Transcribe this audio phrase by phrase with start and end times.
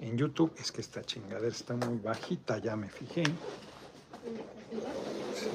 [0.00, 0.52] en YouTube.
[0.58, 3.24] Es que esta chingadera está muy bajita, ya me fijé.
[5.36, 5.50] Sí.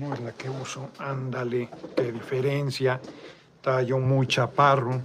[0.00, 0.90] No es la que uso.
[0.98, 3.00] Ándale, qué diferencia.
[3.56, 5.02] Estaba yo muy chaparro.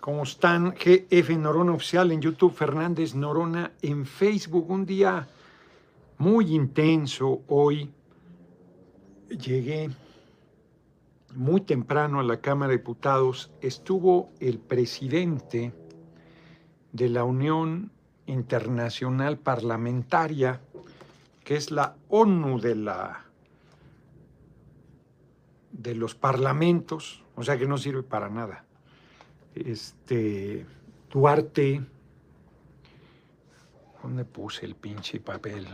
[0.00, 0.74] ¿Cómo están?
[0.74, 4.68] GF Norona Oficial en YouTube, Fernández Norona en Facebook.
[4.68, 5.28] Un día
[6.18, 7.90] muy intenso hoy.
[9.38, 9.88] Llegué
[11.34, 13.50] muy temprano a la Cámara de Diputados.
[13.62, 15.72] Estuvo el presidente
[16.92, 17.92] de la Unión
[18.26, 20.60] Internacional Parlamentaria,
[21.44, 23.24] que es la ONU de la
[25.70, 28.66] de los parlamentos, o sea que no sirve para nada.
[29.54, 30.66] Este
[31.10, 31.80] Duarte,
[34.02, 35.66] ¿dónde puse el pinche papel?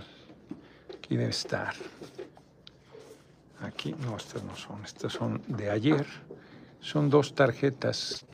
[0.94, 1.74] Aquí debe estar.
[3.60, 6.06] Aquí, no, estas no son, estas son de ayer.
[6.80, 8.24] Son dos tarjetas.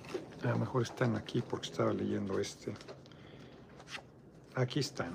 [0.42, 2.74] A lo mejor están aquí porque estaba leyendo este.
[4.54, 5.14] Aquí están.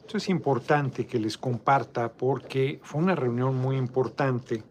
[0.00, 4.64] Esto es importante que les comparta porque fue una reunión muy importante.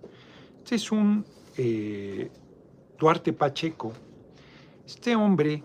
[0.58, 1.26] Este es un
[1.58, 2.30] eh,
[2.98, 3.94] Duarte Pacheco.
[4.86, 5.64] Este hombre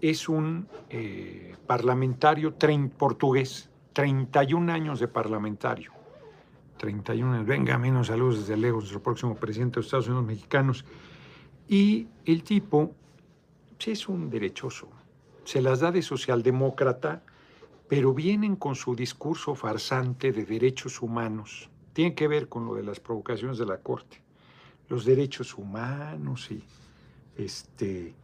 [0.00, 2.54] es un eh, parlamentario
[2.96, 5.95] portugués, 31 años de parlamentario.
[6.76, 7.46] 31 años.
[7.46, 10.84] Venga, menos saludos desde lejos, nuestro próximo presidente de los Estados Unidos mexicanos.
[11.68, 12.94] Y el tipo
[13.76, 14.88] pues, es un derechoso.
[15.44, 17.22] Se las da de socialdemócrata,
[17.88, 21.70] pero vienen con su discurso farsante de derechos humanos.
[21.92, 24.20] Tiene que ver con lo de las provocaciones de la Corte.
[24.88, 26.62] Los derechos humanos y
[27.36, 28.14] este,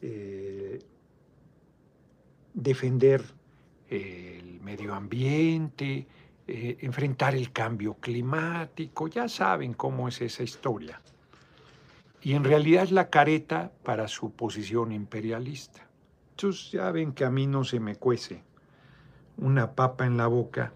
[0.00, 0.78] eh,
[2.52, 3.24] defender
[3.88, 6.06] el medio ambiente,
[6.46, 11.00] eh, enfrentar el cambio climático, ya saben cómo es esa historia.
[12.22, 15.86] Y en realidad es la careta para su posición imperialista.
[16.30, 18.42] Entonces ya ven que a mí no se me cuece
[19.36, 20.72] una papa en la boca.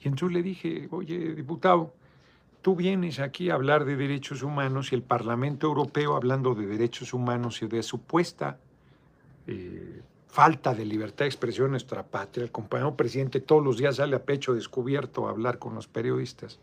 [0.00, 1.94] Y entonces le dije, oye, diputado,
[2.62, 7.12] tú vienes aquí a hablar de derechos humanos y el Parlamento Europeo hablando de derechos
[7.12, 8.58] humanos y de supuesta
[9.46, 10.02] eh,
[10.34, 12.42] falta de libertad de expresión en nuestra patria.
[12.42, 16.58] El compañero presidente todos los días sale a pecho descubierto a hablar con los periodistas.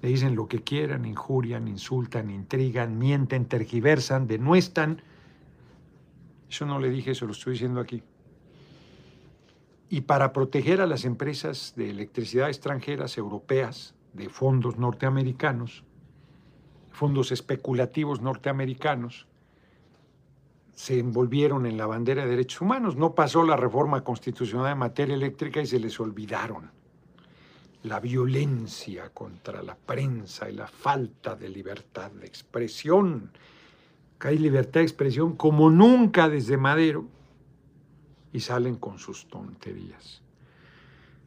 [0.00, 5.02] Le dicen lo que quieran, injurian, insultan, intrigan, mienten, tergiversan, denuestan.
[6.48, 8.02] Eso no le dije, eso lo estoy diciendo aquí.
[9.90, 15.84] Y para proteger a las empresas de electricidad extranjeras europeas, de fondos norteamericanos,
[16.92, 19.26] fondos especulativos norteamericanos,
[20.76, 22.96] se envolvieron en la bandera de derechos humanos.
[22.96, 26.70] No pasó la reforma constitucional en materia eléctrica y se les olvidaron.
[27.84, 33.30] La violencia contra la prensa y la falta de libertad de expresión.
[34.20, 37.06] Que hay libertad de expresión como nunca desde Madero
[38.34, 40.20] y salen con sus tonterías.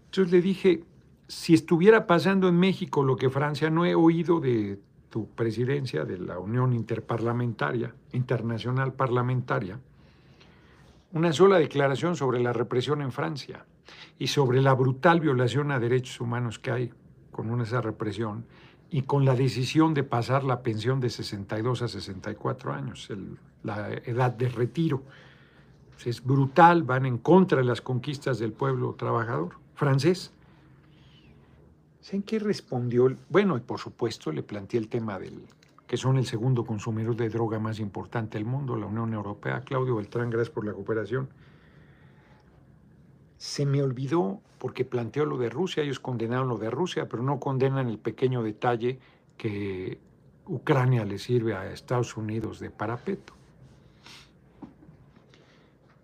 [0.05, 0.83] Entonces le dije,
[1.27, 4.79] si estuviera pasando en México lo que Francia, no he oído de
[5.09, 9.80] tu presidencia de la Unión Interparlamentaria, Internacional Parlamentaria,
[11.12, 13.66] una sola declaración sobre la represión en Francia
[14.20, 16.94] y sobre la brutal violación a derechos humanos que hay
[17.31, 18.46] con esa represión
[18.92, 23.09] y con la decisión de pasar la pensión de 62 a 64 años,
[23.64, 25.03] la edad de retiro.
[26.06, 30.34] Es brutal, van en contra de las conquistas del pueblo trabajador francés.
[32.01, 33.13] ¿Saben qué respondió?
[33.29, 35.43] Bueno, y por supuesto le planteé el tema del
[35.89, 39.61] que son el segundo consumidor de droga más importante del mundo, la Unión Europea.
[39.61, 41.27] Claudio Beltrán, gracias por la cooperación.
[43.37, 47.39] Se me olvidó porque planteó lo de Rusia, ellos condenaron lo de Rusia, pero no
[47.39, 48.99] condenan el pequeño detalle
[49.35, 49.97] que
[50.45, 53.33] Ucrania le sirve a Estados Unidos de parapeto.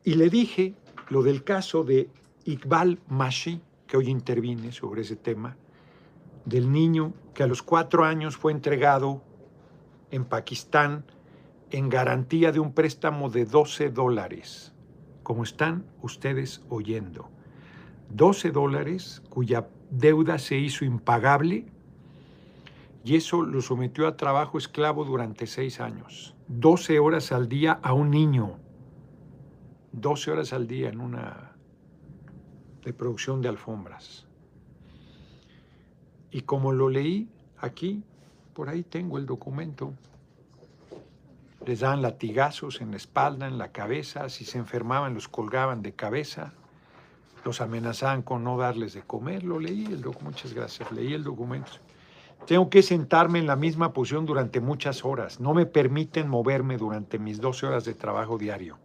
[0.04, 0.74] Y le dije
[1.10, 2.10] lo del caso de
[2.46, 5.56] Iqbal Mashi, que hoy intervine sobre ese tema,
[6.46, 9.22] del niño que a los cuatro años fue entregado
[10.12, 11.06] en Pakistán
[11.72, 14.74] en garantía de un préstamo de 12 dólares,
[15.24, 17.30] como están ustedes oyendo.
[18.10, 21.66] 12 dólares cuya deuda se hizo impagable
[23.04, 26.36] y eso lo sometió a trabajo esclavo durante seis años.
[26.48, 28.58] 12 horas al día a un niño.
[29.92, 31.52] 12 horas al día en una
[32.84, 34.25] de producción de alfombras.
[36.36, 37.30] Y como lo leí
[37.60, 38.04] aquí,
[38.54, 39.94] por ahí tengo el documento,
[41.66, 45.94] les daban latigazos en la espalda, en la cabeza, si se enfermaban los colgaban de
[45.94, 46.52] cabeza,
[47.46, 49.44] Los amenazaban con no darles de comer.
[49.44, 50.32] Lo leí, el documento.
[50.32, 50.92] Muchas gracias.
[50.92, 51.72] Leí el documento.
[52.46, 55.40] Tengo que sentarme en la misma posición durante muchas horas.
[55.40, 58.78] No me permiten moverme durante mis 12 horas de trabajo diario.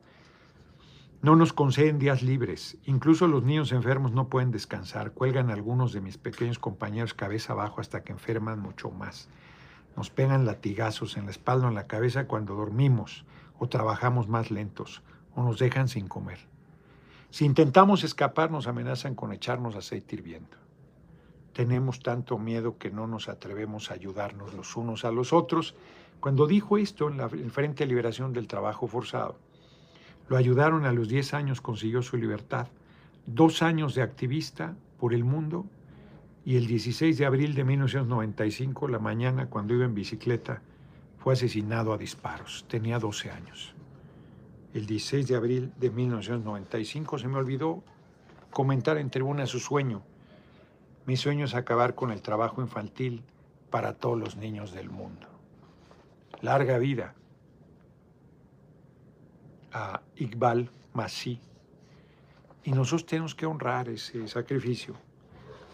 [1.23, 2.79] No nos conceden días libres.
[2.87, 5.13] Incluso los niños enfermos no pueden descansar.
[5.13, 9.29] Cuelgan algunos de mis pequeños compañeros cabeza abajo hasta que enferman mucho más.
[9.99, 13.27] Nos pegan latigazos en la espalda o en la cabeza cuando dormimos
[13.59, 15.03] o trabajamos más lentos
[15.35, 16.39] o nos dejan sin comer.
[17.29, 20.57] Si intentamos escapar nos amenazan con echarnos aceite hirviendo.
[21.53, 25.75] Tenemos tanto miedo que no nos atrevemos a ayudarnos los unos a los otros.
[26.19, 29.37] Cuando dijo esto en, la, Frente de Liberación del Trabajo Forzado,
[30.31, 32.69] lo ayudaron a los 10 años, consiguió su libertad.
[33.27, 35.67] Dos años de activista por el mundo
[36.45, 40.63] y el 16 de abril de 1995, la mañana, cuando iba en bicicleta,
[41.19, 42.65] fue asesinado a disparos.
[42.69, 43.75] Tenía 12 años.
[44.73, 47.83] El 16 de abril de 1995 se me olvidó
[48.53, 50.01] comentar en tribuna su sueño.
[51.07, 53.25] Mi sueño es acabar con el trabajo infantil
[53.69, 55.27] para todos los niños del mundo.
[56.41, 57.17] Larga vida
[59.73, 61.41] a Iqbal Masí.
[62.65, 64.95] Y nosotros tenemos que honrar ese sacrificio,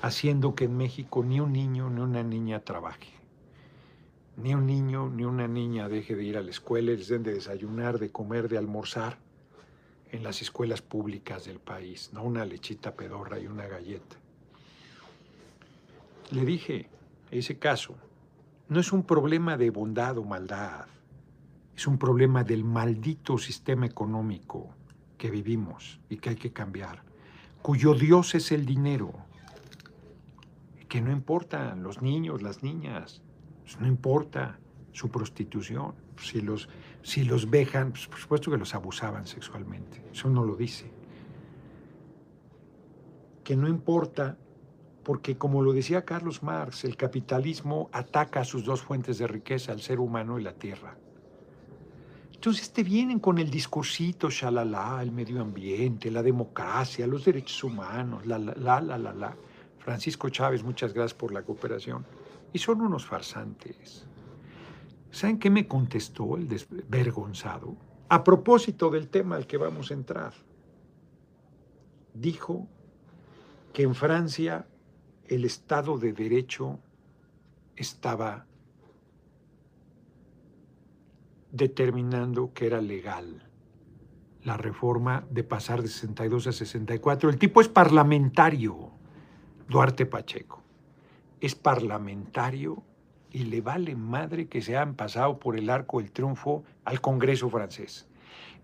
[0.02, 3.12] haciendo que en México ni un niño ni una niña trabaje.
[4.36, 7.34] Ni un niño ni una niña deje de ir a la escuela, les den de
[7.34, 9.18] desayunar, de comer, de almorzar
[10.12, 14.16] en las escuelas públicas del país, no una lechita pedorra y una galleta.
[16.30, 16.88] Le dije,
[17.30, 17.96] ese caso
[18.68, 20.86] no es un problema de bondad o maldad,
[21.76, 24.74] es un problema del maldito sistema económico
[25.18, 27.02] que vivimos y que hay que cambiar,
[27.60, 29.12] cuyo Dios es el dinero,
[30.88, 33.22] que no importan los niños, las niñas,
[33.62, 34.58] pues no importa
[34.92, 36.70] su prostitución, si los,
[37.02, 40.90] si los vejan, pues por supuesto que los abusaban sexualmente, eso no lo dice.
[43.44, 44.38] Que no importa,
[45.02, 49.72] porque como lo decía Carlos Marx, el capitalismo ataca a sus dos fuentes de riqueza,
[49.72, 50.96] el ser humano y la tierra.
[52.46, 58.24] Entonces te vienen con el discursito, shalala, el medio ambiente, la democracia, los derechos humanos,
[58.24, 59.36] la, la, la, la, la.
[59.80, 62.06] Francisco Chávez, muchas gracias por la cooperación.
[62.52, 64.06] Y son unos farsantes.
[65.10, 67.74] ¿Saben qué me contestó el desvergonzado?
[68.10, 70.32] A propósito del tema al que vamos a entrar.
[72.14, 72.68] Dijo
[73.72, 74.68] que en Francia
[75.26, 76.78] el Estado de Derecho
[77.74, 78.46] estaba
[81.56, 83.46] determinando que era legal
[84.46, 87.28] la reforma de pasar de 62 a 64.
[87.28, 88.92] El tipo es parlamentario,
[89.68, 90.62] Duarte Pacheco.
[91.40, 92.84] Es parlamentario
[93.32, 97.50] y le vale madre que se han pasado por el arco del triunfo al Congreso
[97.50, 98.06] francés.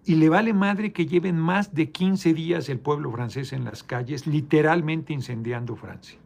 [0.04, 3.82] Y le vale madre que lleven más de 15 días el pueblo francés en las
[3.82, 6.20] calles, literalmente incendiando Francia.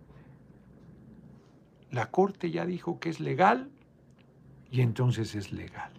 [1.90, 3.70] La Corte ya dijo que es legal
[4.70, 5.95] y entonces es legal.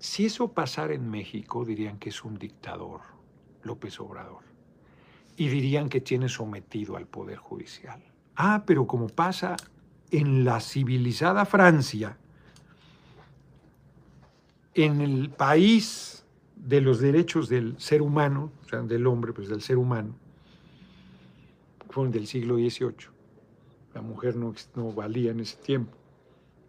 [0.00, 3.02] Si eso pasara en México, dirían que es un dictador,
[3.62, 4.42] López Obrador,
[5.36, 8.02] y dirían que tiene sometido al Poder Judicial.
[8.34, 9.56] Ah, pero como pasa
[10.10, 12.16] en la civilizada Francia,
[14.74, 16.24] en el país
[16.56, 20.14] de los derechos del ser humano, o sea, del hombre, pues del ser humano,
[21.90, 23.10] fueron del siglo XVIII.
[23.92, 24.54] La mujer no
[24.94, 25.92] valía en ese tiempo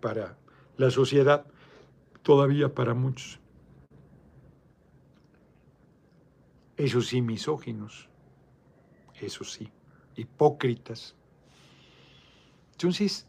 [0.02, 0.36] para
[0.76, 1.46] la sociedad
[2.24, 3.40] todavía para muchos.
[6.78, 8.10] Eso sí, misóginos,
[9.20, 9.70] eso sí,
[10.16, 11.16] hipócritas.
[12.72, 13.28] Entonces,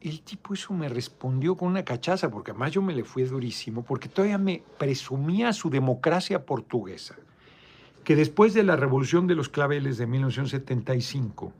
[0.00, 3.84] el tipo eso me respondió con una cachaza, porque además yo me le fui durísimo,
[3.84, 7.16] porque todavía me presumía su democracia portuguesa,
[8.04, 11.52] que después de la revolución de los claveles de 1975,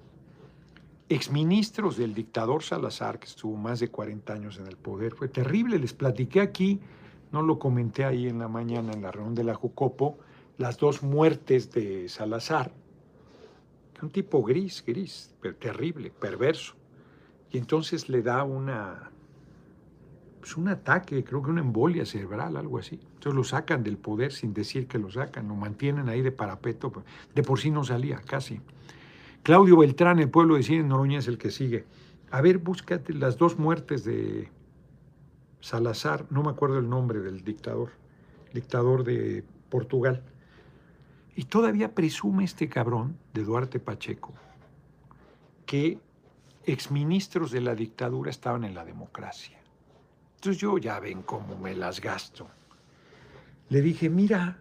[1.14, 5.78] exministros del dictador Salazar, que estuvo más de 40 años en el poder, fue terrible.
[5.78, 6.80] Les platiqué aquí,
[7.32, 10.18] no lo comenté ahí en la mañana en la reunión de la Jucopo,
[10.58, 12.72] las dos muertes de Salazar.
[14.00, 16.74] Un tipo gris, gris, pero terrible, perverso.
[17.50, 19.10] Y entonces le da una,
[20.40, 22.98] pues un ataque, creo que una embolia cerebral, algo así.
[23.14, 26.92] Entonces lo sacan del poder sin decir que lo sacan, lo mantienen ahí de parapeto.
[27.34, 28.60] De por sí no salía, casi.
[29.42, 31.84] Claudio Beltrán, el pueblo de Cine Noroña es el que sigue.
[32.30, 34.48] A ver, búscate las dos muertes de
[35.60, 37.90] Salazar, no me acuerdo el nombre del dictador,
[38.54, 40.22] dictador de Portugal.
[41.34, 44.32] Y todavía presume este cabrón de Duarte Pacheco
[45.66, 45.98] que
[46.64, 49.58] exministros de la dictadura estaban en la democracia.
[50.36, 52.48] Entonces yo ya ven cómo me las gasto.
[53.70, 54.58] Le dije, mira,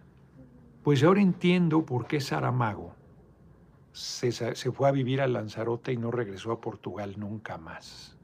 [0.82, 2.96] pues ahora entiendo por qué Saramago
[3.92, 8.16] se, fue a vivir a Lanzarote y no regresó a Portugal nunca más.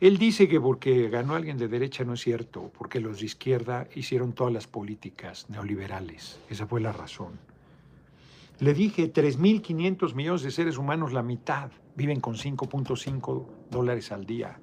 [0.00, 3.86] Él dice que porque ganó alguien de derecha no es cierto, porque los de izquierda
[3.94, 6.40] hicieron todas las políticas neoliberales.
[6.48, 7.38] Esa fue la razón.
[8.60, 14.58] Le dije, 3.500 millones de seres humanos, la mitad, viven con 5.5 dólares al día.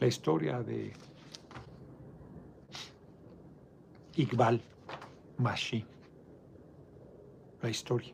[0.00, 0.92] La historia de
[4.16, 4.60] Iqbal
[5.38, 5.84] Mashi.
[7.60, 8.12] La historia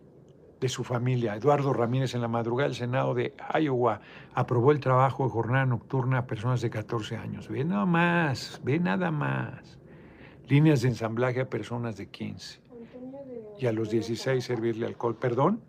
[0.61, 1.35] de su familia.
[1.37, 4.00] Eduardo Ramírez en la madrugada del Senado de Iowa
[4.35, 7.49] aprobó el trabajo de jornada nocturna a personas de 14 años.
[7.49, 9.79] Ve nada más, ve nada más.
[10.49, 12.61] Líneas de ensamblaje a personas de 15.
[13.61, 15.17] Y a los 16 servirle alcohol.
[15.17, 15.61] ¿Perdón?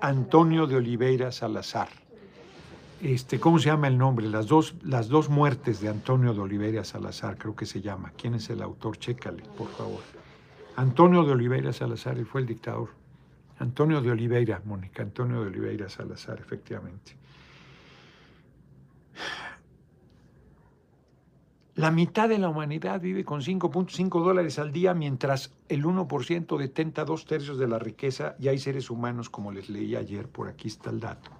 [0.00, 1.88] Antonio de Oliveira Salazar.
[3.02, 4.26] Este, ¿Cómo se llama el nombre?
[4.26, 8.12] Las dos, las dos muertes de Antonio de Oliveira Salazar, creo que se llama.
[8.16, 8.98] ¿Quién es el autor?
[8.98, 10.00] Chécale, por favor.
[10.76, 12.88] Antonio de Oliveira Salazar, él fue el dictador.
[13.58, 17.16] Antonio de Oliveira, Mónica, Antonio de Oliveira Salazar, efectivamente.
[21.76, 27.04] La mitad de la humanidad vive con 5.5 dólares al día, mientras el 1% detenta
[27.04, 30.68] dos tercios de la riqueza y hay seres humanos, como les leí ayer, por aquí
[30.68, 31.30] está el dato,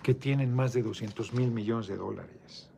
[0.00, 2.70] que tienen más de 200 mil millones de dólares.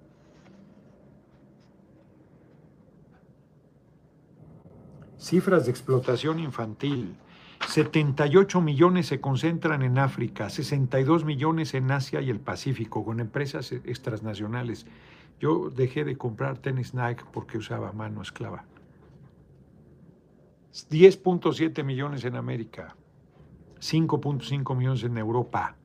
[5.18, 7.14] Cifras de explotación infantil.
[7.68, 13.72] 78 millones se concentran en África, 62 millones en Asia y el Pacífico, con empresas
[13.72, 14.86] extranacionales.
[15.40, 18.64] Yo dejé de comprar tenis Nike porque usaba mano esclava.
[20.72, 22.96] 10.7 millones en América,
[23.80, 25.76] 5.5 millones en Europa,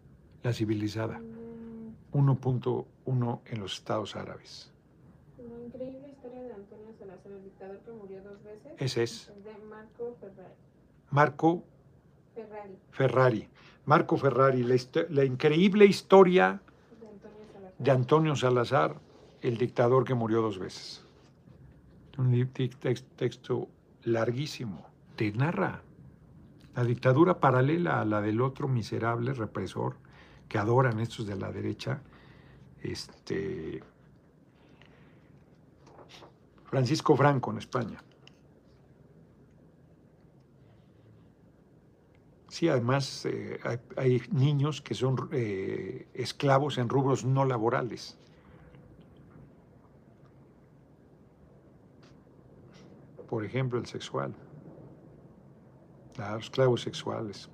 [0.43, 1.19] la civilizada,
[2.12, 4.71] 1.1 en los Estados Árabes.
[5.38, 8.74] La increíble historia de Antonio Salazar, el dictador que murió dos veces.
[8.77, 9.29] Ese es.
[9.29, 10.68] Es de Marco Ferrari.
[11.11, 11.63] Marco
[12.33, 13.49] Ferrari, Ferrari.
[13.85, 14.63] Marco Ferrari,
[15.09, 16.61] la, increíble historia
[16.99, 17.73] de Antonio Salazar.
[17.79, 18.95] de Antonio Salazar,
[19.41, 21.03] el dictador que murió dos veces.
[22.17, 22.49] Un
[23.15, 23.67] texto
[24.03, 24.85] larguísimo.
[25.15, 25.81] Te narra
[26.75, 29.95] la dictadura paralela a la del otro miserable represor
[30.47, 32.01] que adoran estos de la derecha,
[32.81, 33.83] este,
[36.65, 38.03] Francisco Franco en España.
[42.50, 43.60] Sí, además eh,
[43.96, 48.18] hay, niños que son eh, esclavos en rubros no laborales.
[53.29, 54.34] Por ejemplo, el sexual.
[56.15, 57.50] Claro, esclavos sexuales.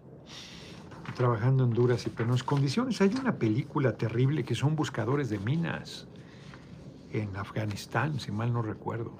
[1.17, 3.01] Trabajando en duras y penosas condiciones.
[3.01, 6.07] Hay una película terrible que son buscadores de minas
[7.11, 9.11] en Afganistán, si mal no recuerdo.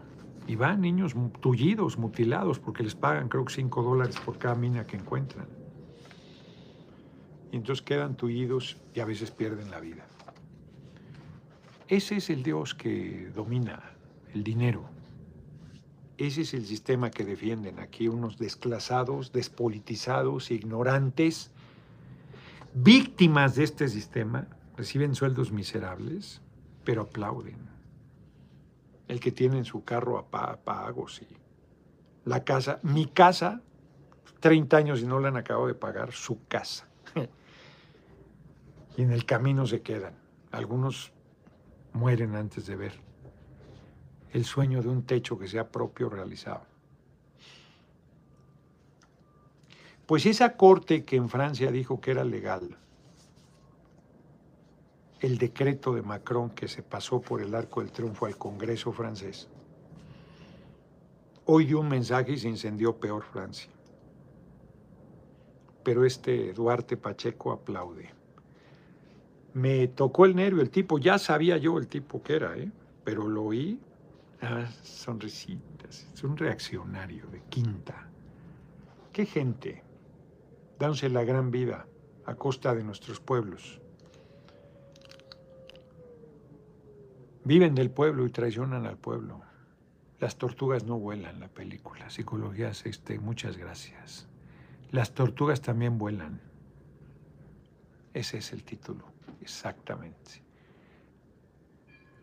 [0.48, 4.88] Y van niños tullidos, mutilados, porque les pagan creo que 5 dólares por cada mina
[4.88, 5.65] que encuentran.
[7.56, 10.06] Y entonces quedan tullidos y a veces pierden la vida.
[11.88, 13.82] Ese es el Dios que domina
[14.34, 14.84] el dinero.
[16.18, 21.50] Ese es el sistema que defienden aquí unos desclasados, despolitizados, ignorantes,
[22.74, 26.42] víctimas de este sistema, reciben sueldos miserables,
[26.84, 27.56] pero aplauden.
[29.08, 31.28] El que tiene en su carro a pa- pagos y
[32.30, 33.62] la casa, mi casa,
[34.42, 36.90] 30 años y no la han acabado de pagar, su casa.
[38.98, 40.16] Y en el camino se quedan.
[40.52, 41.12] Algunos
[41.94, 43.06] mueren antes de ver
[44.32, 46.66] el sueño de un techo que sea propio realizado.
[50.06, 52.78] Pues esa corte que en Francia dijo que era legal,
[55.22, 59.48] el decreto de Macron que se pasó por el arco del triunfo al Congreso francés,
[61.46, 63.72] hoy dio un mensaje y se incendió peor Francia.
[65.82, 68.15] Pero este Duarte Pacheco aplaude.
[69.56, 72.70] Me tocó el nervio el tipo, ya sabía yo el tipo que era, ¿eh?
[73.06, 73.80] pero lo oí,
[74.42, 78.10] ah, sonrisitas, es un reaccionario de quinta.
[79.14, 79.82] ¿Qué gente?
[80.78, 81.88] Dándose la gran vida
[82.26, 83.80] a costa de nuestros pueblos.
[87.46, 89.40] Viven del pueblo y traicionan al pueblo.
[90.20, 92.10] Las tortugas no vuelan, la película.
[92.10, 94.28] Psicología este, muchas gracias.
[94.92, 96.42] Las tortugas también vuelan.
[98.14, 99.15] Ese es el título,
[99.46, 100.42] exactamente.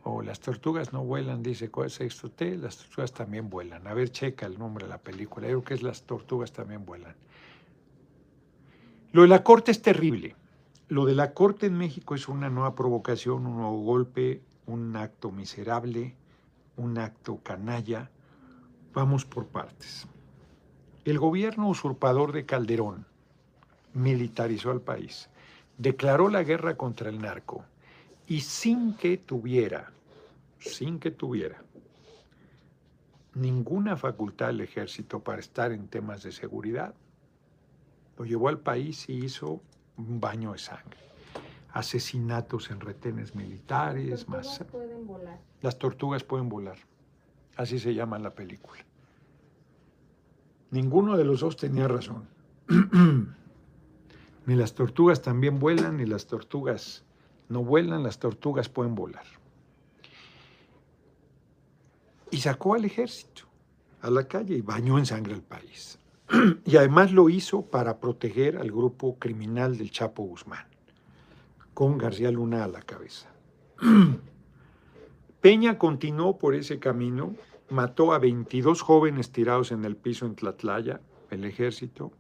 [0.03, 3.87] O las tortugas no vuelan, dice Sexto T, las tortugas también vuelan.
[3.87, 5.47] A ver, checa el nombre de la película.
[5.47, 7.15] Yo creo que es Las tortugas también vuelan.
[9.13, 10.35] Lo de la corte es terrible.
[10.89, 15.31] Lo de la corte en México es una nueva provocación, un nuevo golpe, un acto
[15.31, 16.17] miserable,
[16.77, 18.11] un acto canalla.
[18.93, 20.09] Vamos por partes.
[21.05, 23.07] El gobierno usurpador de Calderón
[23.95, 25.29] militarizó al país,
[25.79, 27.65] declaró la guerra contra el narco
[28.27, 29.93] y sin que tuviera,
[30.59, 31.63] sin que tuviera
[33.35, 36.95] ninguna facultad el ejército para estar en temas de seguridad,
[38.19, 39.63] lo llevó al país y hizo
[39.97, 40.99] un baño de sangre.
[41.73, 45.41] Asesinatos en retenes militares, Las tortugas pueden volar.
[45.63, 46.77] Las tortugas pueden volar.
[47.57, 48.85] Así se llama la película.
[50.71, 52.29] Ninguno de los dos tenía razón.
[54.47, 57.05] ni las tortugas también vuelan, ni las tortugas
[57.49, 59.27] no vuelan, las tortugas pueden volar.
[62.31, 63.43] Y sacó al ejército
[64.01, 65.99] a la calle y bañó en sangre al país.
[66.65, 70.67] y además lo hizo para proteger al grupo criminal del Chapo Guzmán,
[71.75, 73.29] con García Luna a la cabeza.
[75.41, 77.35] Peña continuó por ese camino,
[77.69, 82.13] mató a 22 jóvenes tirados en el piso en Tlatlaya, el ejército,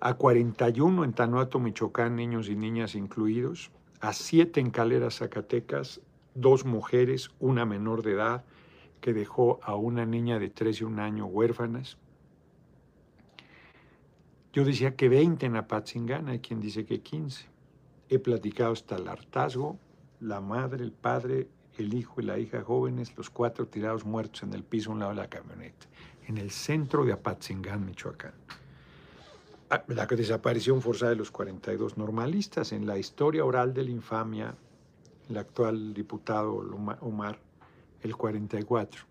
[0.00, 6.00] a 41 en Tanuato, Michoacán, niños y niñas incluidos, a 7 en Calera, Zacatecas,
[6.34, 8.44] dos mujeres, una menor de edad,
[9.00, 11.98] que dejó a una niña de 13 y un año huérfanas.
[14.52, 17.46] Yo decía que 20 en Apatzingán, hay quien dice que 15.
[18.08, 19.78] He platicado hasta el hartazgo,
[20.20, 24.52] la madre, el padre, el hijo y la hija jóvenes, los cuatro tirados muertos en
[24.54, 25.86] el piso a un lado de la camioneta,
[26.26, 28.32] en el centro de Apatzingán, Michoacán.
[29.70, 34.54] Ah, La desaparición forzada de los 42 normalistas en la historia oral de la infamia,
[35.28, 36.54] el actual diputado
[37.00, 37.38] Omar,
[38.00, 39.02] el 44.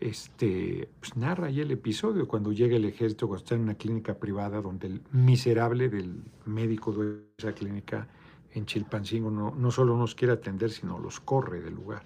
[0.00, 4.14] Este, pues narra ahí el episodio cuando llega el ejército, cuando está en una clínica
[4.14, 8.08] privada donde el miserable del médico de esa clínica
[8.52, 12.02] en Chilpancingo no, no solo nos quiere atender, sino los corre del lugar.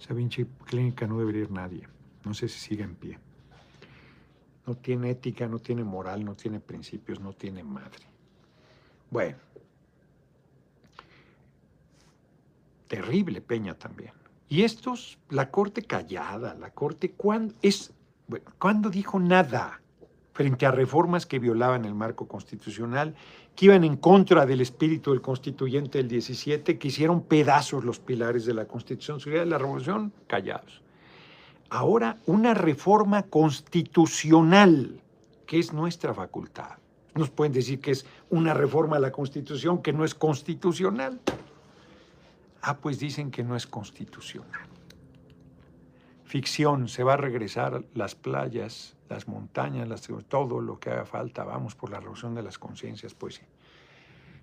[0.00, 1.88] Esa pinche clínica no debería ir nadie.
[2.24, 3.18] No sé si sigue en pie.
[4.66, 8.04] No tiene ética, no tiene moral, no tiene principios, no tiene madre.
[9.10, 9.36] Bueno.
[12.88, 14.12] Terrible Peña también.
[14.48, 17.92] Y estos, la corte callada, la corte, ¿cuándo, es,
[18.28, 19.80] bueno, ¿cuándo dijo nada
[20.32, 23.14] frente a reformas que violaban el marco constitucional,
[23.56, 28.44] que iban en contra del espíritu del constituyente del 17, que hicieron pedazos los pilares
[28.44, 30.12] de la constitución de la revolución?
[30.26, 30.83] Callados.
[31.70, 35.00] Ahora, una reforma constitucional,
[35.46, 36.78] que es nuestra facultad.
[37.14, 41.20] Nos pueden decir que es una reforma a la constitución que no es constitucional.
[42.62, 44.68] Ah, pues dicen que no es constitucional.
[46.24, 51.44] Ficción, se va a regresar las playas, las montañas, las- todo lo que haga falta,
[51.44, 53.42] vamos por la revolución de las conciencias, pues sí.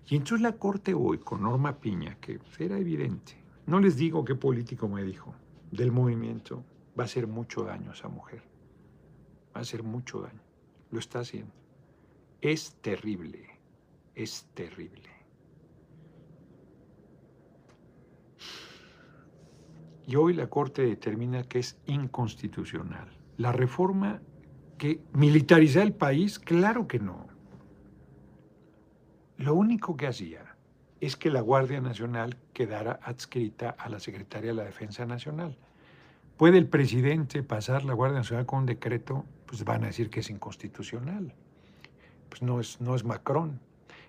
[0.07, 4.35] Y entonces la Corte hoy, con Norma Piña, que era evidente, no les digo qué
[4.35, 5.33] político me dijo,
[5.71, 6.63] del movimiento,
[6.97, 8.41] va a hacer mucho daño a esa mujer.
[9.55, 10.41] Va a hacer mucho daño.
[10.91, 11.53] Lo está haciendo.
[12.41, 13.59] Es terrible,
[14.15, 15.09] es terrible.
[20.07, 23.07] Y hoy la Corte determina que es inconstitucional.
[23.37, 24.21] La reforma
[24.77, 27.27] que militariza el país, claro que no.
[29.37, 30.57] Lo único que hacía
[30.99, 35.57] es que la Guardia Nacional quedara adscrita a la Secretaría de la Defensa Nacional.
[36.41, 39.25] ¿Puede el presidente pasar la Guardia Nacional con un decreto?
[39.45, 41.35] Pues van a decir que es inconstitucional.
[42.29, 43.59] Pues no es, no es Macron.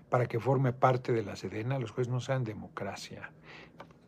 [0.08, 3.30] Para que forme parte de la Sedena, los jueces no sean democracia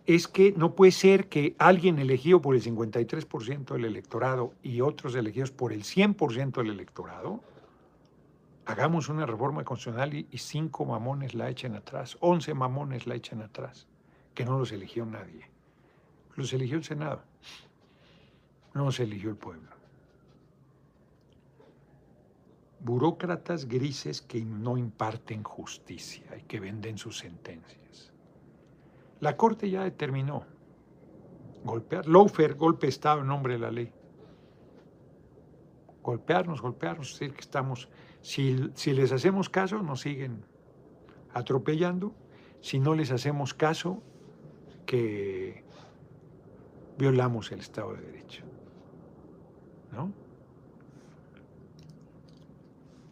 [0.07, 5.15] es que no puede ser que alguien elegido por el 53% del electorado y otros
[5.17, 7.43] elegidos por el 100% del electorado,
[8.65, 13.43] hagamos una reforma constitucional y, y cinco mamones la echen atrás, 11 mamones la echen
[13.43, 13.87] atrás,
[14.33, 15.51] que no los eligió nadie.
[16.37, 17.23] Los eligió el Senado,
[18.75, 19.71] no los eligió el pueblo.
[22.81, 28.13] Burócratas grises que no imparten justicia y que venden sus sentencias.
[29.21, 30.45] La Corte ya determinó
[31.65, 32.07] golpear.
[32.07, 33.91] Lawfare, golpe de Estado en nombre de la ley.
[36.03, 37.89] Golpearnos, golpearnos, decir, que estamos,
[38.21, 40.45] si, si les hacemos caso, nos siguen
[41.33, 42.15] atropellando.
[42.61, 44.03] Si no les hacemos caso,
[44.85, 45.65] que
[46.99, 48.45] violamos el Estado de Derecho.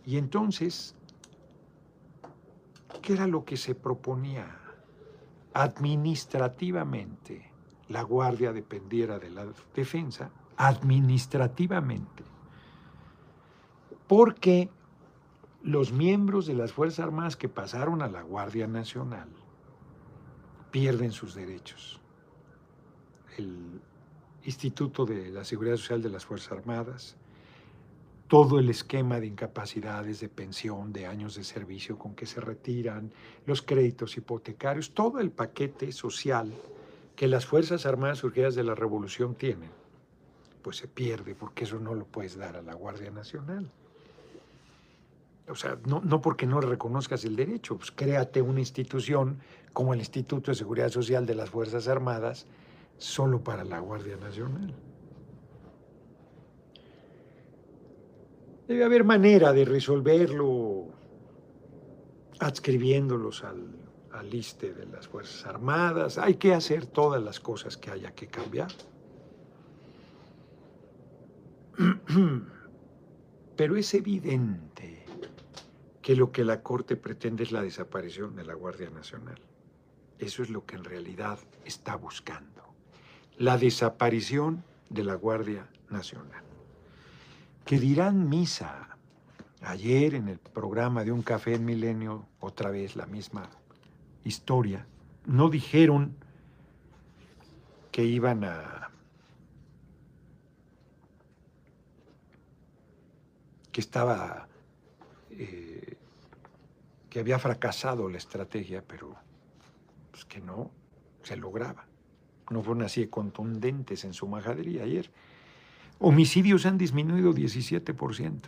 [0.04, 0.94] Y entonces,
[3.00, 4.62] ¿qué era lo que se proponía?
[5.54, 7.50] administrativamente
[7.88, 12.24] la Guardia dependiera de la defensa, administrativamente,
[14.06, 14.70] porque
[15.62, 19.28] los miembros de las Fuerzas Armadas que pasaron a la Guardia Nacional
[20.70, 22.00] pierden sus derechos.
[23.36, 23.82] El
[24.44, 27.16] Instituto de la Seguridad Social de las Fuerzas Armadas,
[28.28, 33.12] todo el esquema de incapacidades, de pensión, de años de servicio con que se retiran,
[33.46, 36.50] los créditos hipotecarios, todo el paquete social
[37.14, 39.70] que las Fuerzas Armadas Surgidas de la Revolución tienen,
[40.62, 43.70] pues se pierde porque eso no lo puedes dar a la Guardia Nacional.
[45.48, 49.38] O sea, no, no porque no reconozcas el derecho, pues créate una institución
[49.72, 52.46] como el Instituto de Seguridad Social de las Fuerzas Armadas
[53.02, 54.72] solo para la Guardia Nacional.
[58.68, 60.86] Debe haber manera de resolverlo
[62.38, 63.66] adscribiéndolos al,
[64.12, 66.16] al ISTE de las Fuerzas Armadas.
[66.16, 68.70] Hay que hacer todas las cosas que haya que cambiar.
[73.56, 75.04] Pero es evidente
[76.00, 79.40] que lo que la Corte pretende es la desaparición de la Guardia Nacional.
[80.18, 82.71] Eso es lo que en realidad está buscando.
[83.38, 86.42] La desaparición de la Guardia Nacional
[87.64, 88.88] que dirán misa.
[89.62, 93.48] Ayer en el programa de Un Café en Milenio, otra vez la misma
[94.24, 94.86] historia,
[95.24, 96.16] no dijeron
[97.92, 98.90] que iban a...
[103.70, 104.48] que estaba...
[105.30, 105.96] Eh,
[107.08, 109.14] que había fracasado la estrategia, pero
[110.10, 110.70] pues que no
[111.22, 111.86] se lograba.
[112.52, 115.10] No fueron así contundentes en su majadería ayer.
[115.98, 118.40] Homicidios han disminuido 17%.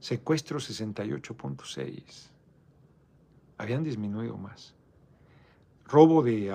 [0.00, 2.30] Secuestros 68.6.
[3.58, 4.74] Habían disminuido más.
[5.84, 6.52] Robo de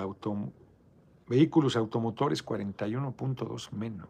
[1.28, 4.08] vehículos automotores 41.2 menos.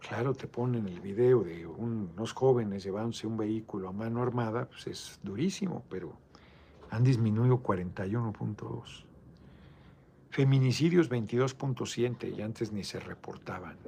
[0.00, 4.86] Claro, te ponen el video de unos jóvenes llevándose un vehículo a mano armada, pues
[4.86, 6.12] es durísimo, pero
[6.90, 9.06] han disminuido 41.2.
[10.36, 13.78] Feminicidios 22.7 y antes ni se reportaban.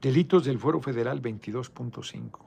[0.00, 2.38] Delitos del Fuero Federal 22.5.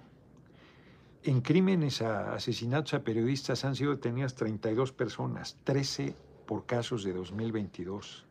[1.24, 7.12] En crímenes a asesinatos a periodistas han sido detenidas 32 personas, 13 por casos de
[7.12, 8.26] 2022.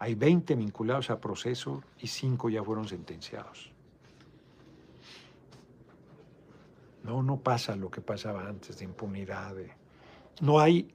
[0.00, 3.70] Hay 20 vinculados a proceso y 5 ya fueron sentenciados.
[7.04, 9.54] No, no pasa lo que pasaba antes de impunidad.
[10.40, 10.92] No hay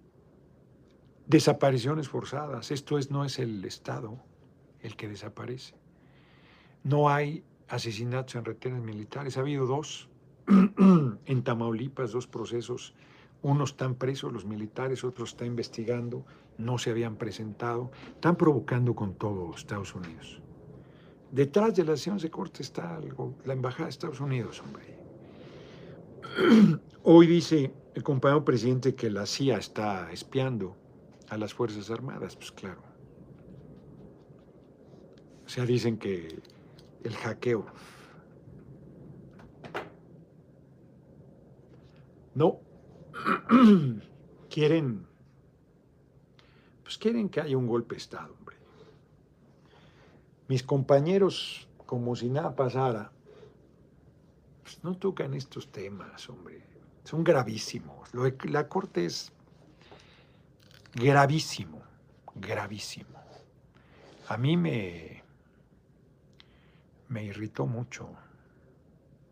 [1.27, 2.71] Desapariciones forzadas.
[2.71, 4.17] Esto es, no es el Estado
[4.81, 5.75] el que desaparece.
[6.83, 9.35] No hay asesinatos en retenes militares.
[9.37, 10.07] Ha habido dos
[10.47, 12.93] en Tamaulipas, dos procesos.
[13.41, 16.25] Unos están presos, los militares, otros están investigando,
[16.57, 17.91] no se habían presentado.
[18.15, 20.41] Están provocando con todo Estados Unidos.
[21.31, 24.97] Detrás de las sesiones de corte está algo, la Embajada de Estados Unidos, hombre.
[27.03, 30.86] Hoy dice el compañero presidente que la CIA está espiando
[31.29, 32.81] a las Fuerzas Armadas, pues claro.
[35.45, 36.41] O sea, dicen que
[37.03, 37.65] el hackeo.
[42.35, 42.59] No.
[44.49, 45.07] quieren,
[46.83, 48.57] pues quieren que haya un golpe de Estado, hombre.
[50.47, 53.11] Mis compañeros, como si nada pasara,
[54.63, 56.61] pues no tocan estos temas, hombre.
[57.03, 58.13] Son gravísimos.
[58.13, 59.31] Lo la Corte es
[60.97, 61.81] gravísimo,
[62.35, 63.17] gravísimo.
[64.27, 65.23] A mí me,
[67.07, 68.09] me irritó mucho.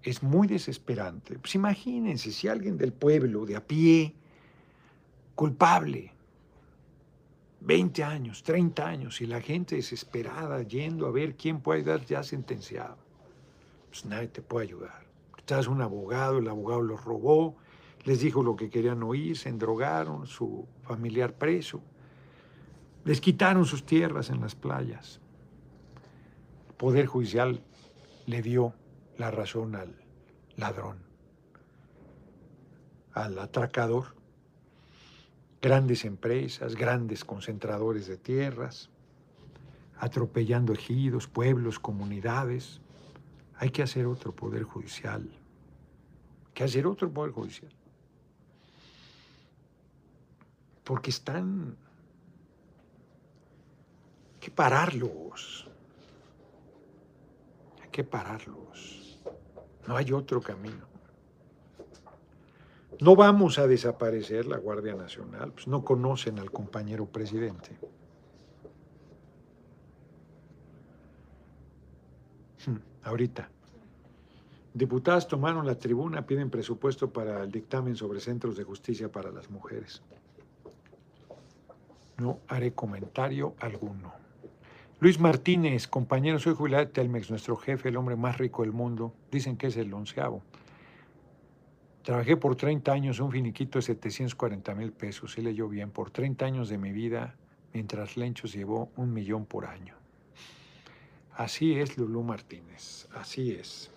[0.04, 1.40] Es muy desesperante.
[1.40, 4.14] Pues imagínense si alguien del pueblo, de a pie,
[5.34, 6.12] culpable,
[7.62, 12.22] 20 años, 30 años, y la gente desesperada yendo a ver quién puede dar ya
[12.22, 12.98] sentenciado.
[13.90, 15.04] Pues nadie te puede ayudar.
[15.36, 17.56] Estás un abogado, el abogado lo robó,
[18.06, 21.82] les dijo lo que querían oír, se endrogaron, su familiar preso,
[23.04, 25.20] les quitaron sus tierras en las playas.
[26.68, 27.64] El Poder Judicial
[28.28, 28.74] le dio
[29.18, 29.96] la razón al
[30.56, 31.00] ladrón,
[33.14, 34.16] al atracador.
[35.62, 38.92] Grandes empresas, grandes concentradores de tierras,
[39.98, 42.82] atropellando ejidos, pueblos, comunidades.
[43.56, 45.28] Hay que hacer otro poder judicial.
[46.46, 47.74] Hay que hacer otro poder judicial
[50.86, 51.76] porque están...
[54.34, 55.68] Hay que pararlos.
[57.84, 59.20] Hay que pararlos.
[59.88, 60.86] No hay otro camino.
[63.02, 67.78] No vamos a desaparecer la Guardia Nacional, pues no conocen al compañero presidente.
[72.66, 73.50] Hmm, ahorita.
[74.74, 79.50] Diputadas tomaron la tribuna, piden presupuesto para el dictamen sobre centros de justicia para las
[79.50, 80.02] mujeres
[82.18, 84.14] no haré comentario alguno.
[85.00, 89.14] Luis Martínez, compañero, soy jubilado de Telmex, nuestro jefe, el hombre más rico del mundo.
[89.30, 90.42] Dicen que es el onceavo.
[92.04, 96.46] Trabajé por 30 años un finiquito de 740 mil pesos, sí leyó bien, por 30
[96.46, 97.36] años de mi vida,
[97.74, 99.96] mientras Lencho llevó un millón por año.
[101.34, 103.92] Así es, Lulú Martínez, así es.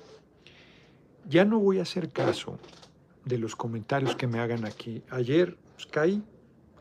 [1.29, 2.59] Ya no voy a hacer caso
[3.25, 5.03] de los comentarios que me hagan aquí.
[5.11, 6.25] Ayer pues, caí,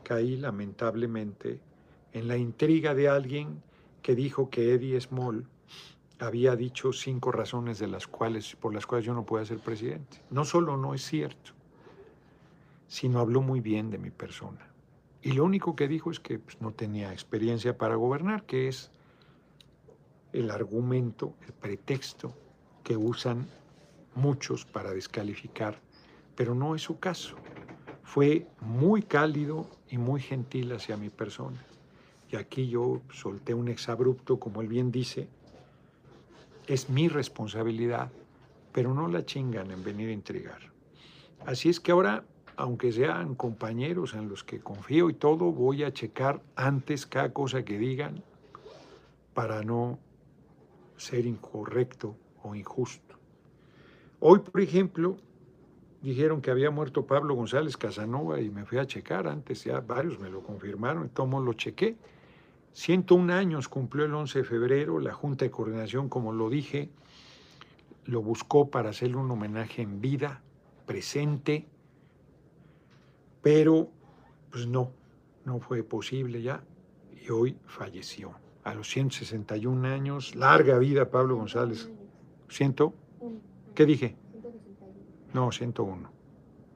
[0.08, 1.60] caí lamentablemente
[2.13, 3.62] en la intriga de alguien
[4.02, 5.46] que dijo que Eddie Small
[6.17, 10.22] había dicho cinco razones de las cuales, por las cuales yo no puedo ser presidente.
[10.30, 11.52] No solo no es cierto,
[12.88, 14.65] sino habló muy bien de mi persona.
[15.22, 18.91] Y lo único que dijo es que pues, no tenía experiencia para gobernar, que es
[20.32, 22.34] el argumento, el pretexto
[22.82, 23.46] que usan
[24.15, 25.82] muchos para descalificar,
[26.38, 27.36] pero no es su caso.
[28.04, 31.63] Fue muy cálido y muy gentil hacia mi persona.
[32.30, 35.28] Y aquí yo solté un exabrupto, como él bien dice,
[36.67, 38.12] es mi responsabilidad,
[38.73, 40.60] pero no la chingan en venir a intrigar.
[41.45, 42.26] Así es que ahora,
[42.58, 47.63] aunque sean compañeros en los que confío y todo, voy a checar antes cada cosa
[47.63, 48.23] que digan
[49.34, 50.00] para no
[50.97, 53.15] ser incorrecto o injusto.
[54.19, 55.17] Hoy, por ejemplo,
[56.01, 60.19] dijeron que había muerto Pablo González Casanova y me fui a checar antes, ya varios
[60.19, 61.95] me lo confirmaron y todo lo chequé.
[62.73, 66.91] 101 años cumplió el 11 de febrero, la Junta de Coordinación, como lo dije,
[68.05, 70.41] lo buscó para hacerle un homenaje en vida,
[70.86, 71.67] presente,
[73.41, 73.89] pero
[74.51, 74.91] pues no,
[75.45, 76.63] no fue posible ya
[77.25, 78.33] y hoy falleció.
[78.63, 81.89] A los 161 años, larga vida Pablo González.
[82.49, 82.93] ¿Ciento?
[83.73, 84.15] ¿Qué dije?
[85.38, 86.10] No, 101.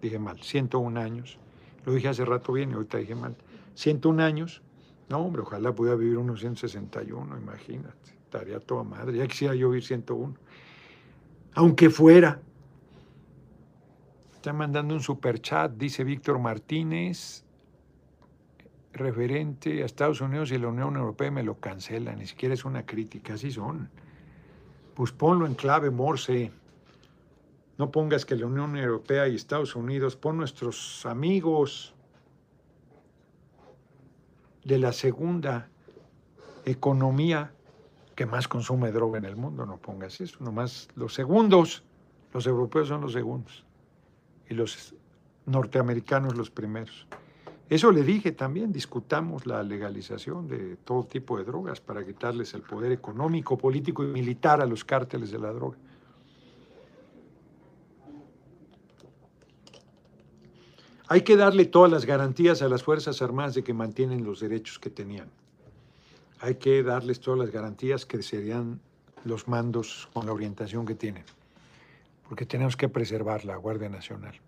[0.01, 1.39] Dije mal, 101 años.
[1.83, 3.35] Lo dije hace rato bien y ahorita dije mal.
[3.73, 4.61] 101 años
[5.11, 8.11] no, hombre, ojalá pudiera vivir unos 161, imagínate.
[8.23, 9.17] Estaría toda madre.
[9.17, 10.35] Ya quisiera yo vivir 101.
[11.55, 12.39] Aunque fuera.
[14.33, 17.43] Está mandando un super chat, dice Víctor Martínez,
[18.93, 22.85] referente a Estados Unidos y la Unión Europea me lo cancela, ni siquiera es una
[22.85, 23.89] crítica, así son.
[24.93, 26.51] Pues ponlo en clave Morse.
[27.81, 31.95] No pongas que la Unión Europea y Estados Unidos, pon nuestros amigos,
[34.63, 35.67] de la segunda
[36.63, 37.51] economía
[38.13, 41.83] que más consume droga en el mundo, no pongas eso, nomás los segundos,
[42.35, 43.65] los europeos son los segundos
[44.47, 44.93] y los
[45.47, 47.07] norteamericanos los primeros.
[47.67, 52.61] Eso le dije también, discutamos la legalización de todo tipo de drogas para quitarles el
[52.61, 55.79] poder económico, político y militar a los cárteles de la droga.
[61.11, 64.79] Hay que darle todas las garantías a las Fuerzas Armadas de que mantienen los derechos
[64.79, 65.29] que tenían.
[66.39, 68.79] Hay que darles todas las garantías que serían
[69.25, 71.25] los mandos con la orientación que tienen,
[72.29, 74.39] porque tenemos que preservar la Guardia Nacional.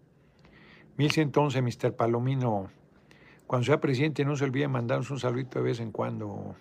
[0.96, 1.98] 1111, Mr.
[1.98, 2.70] Palomino,
[3.46, 6.56] cuando sea presidente no se olvide mandarnos un saludito de vez en cuando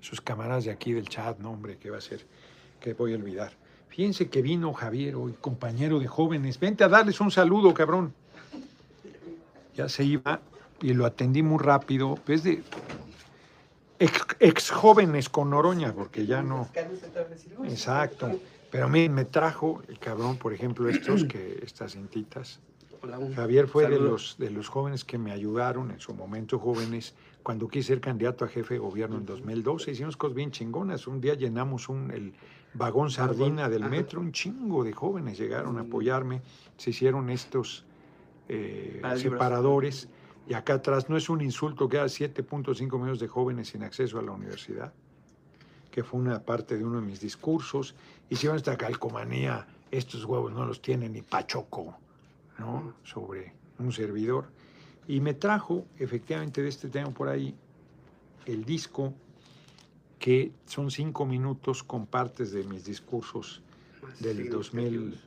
[0.00, 2.26] sus camaradas de aquí del chat, no hombre, ¿qué va a ser?
[2.80, 3.52] ¿Qué voy a olvidar?
[3.90, 6.58] Fíjense que vino Javier hoy, compañero de jóvenes.
[6.58, 8.14] Vente a darles un saludo, cabrón
[9.76, 10.40] ya se iba
[10.80, 12.62] y lo atendí muy rápido, es de
[13.98, 16.68] ex, jóvenes con Noroña, porque ya no.
[17.64, 18.40] Exacto.
[18.70, 22.60] Pero a mí me trajo el cabrón, por ejemplo, estos que estas cintitas.
[23.34, 27.68] Javier fue de los, de los jóvenes que me ayudaron en su momento jóvenes cuando
[27.68, 29.92] quise ser candidato a jefe de gobierno en 2012.
[29.92, 31.06] Hicimos cosas bien chingonas.
[31.06, 32.34] Un día llenamos un, el
[32.74, 36.42] vagón sardina del metro, un chingo de jóvenes llegaron a apoyarme.
[36.76, 37.84] Se hicieron estos
[38.48, 40.08] eh, separadores.
[40.48, 44.18] Y acá atrás no es un insulto que hay 7.5 millones de jóvenes sin acceso
[44.18, 44.92] a la universidad,
[45.90, 47.96] que fue una parte de uno de mis discursos.
[48.30, 51.96] Hicieron esta calcomanía, estos huevos no los tiene ni Pachoco,
[52.58, 52.94] ¿no?
[53.02, 54.46] Sobre un servidor.
[55.08, 57.54] Y me trajo, efectivamente, de este tema por ahí,
[58.46, 59.12] el disco
[60.18, 63.62] que son cinco minutos con partes de mis discursos
[64.20, 65.18] del 2000.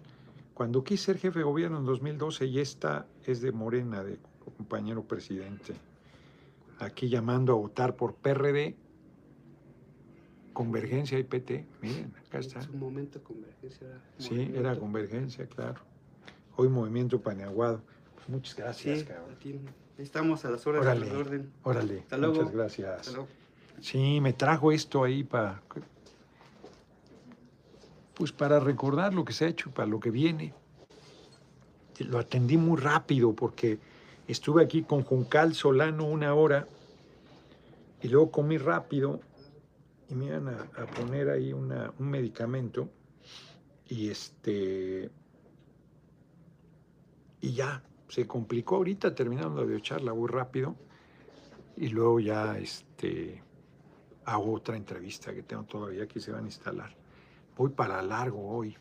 [0.60, 4.20] Cuando quise ser jefe de gobierno en 2012 y esta es de Morena, de
[4.58, 5.74] compañero presidente,
[6.80, 8.76] aquí llamando a votar por PRD,
[10.52, 12.60] Convergencia y PT, miren, acá está.
[12.60, 14.02] En su momento Convergencia era.
[14.18, 15.80] Sí, era Convergencia, claro.
[16.58, 17.82] Hoy Movimiento Paneaguado.
[18.16, 19.38] Pues muchas gracias, cabrón.
[19.98, 21.54] estamos a las horas órale, orden.
[21.64, 23.18] Órale, muchas gracias.
[23.80, 25.62] Sí, me trajo esto ahí para
[28.20, 30.54] pues para recordar lo que se ha hecho, para lo que viene.
[32.00, 33.80] Lo atendí muy rápido porque
[34.28, 36.68] estuve aquí con Juncal Solano una hora
[38.02, 39.22] y luego comí rápido
[40.10, 42.90] y me iban a, poner ahí un medicamento
[43.88, 45.10] y este
[47.40, 50.76] y ya se complicó ahorita terminando de echarla muy rápido
[51.78, 53.42] y luego ya este
[54.26, 56.99] hago otra entrevista que tengo todavía que se van a instalar.
[57.60, 58.78] Voy para largo hoy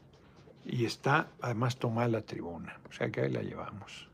[0.64, 4.08] y está además tomada la tribuna, o sea que ahí la llevamos.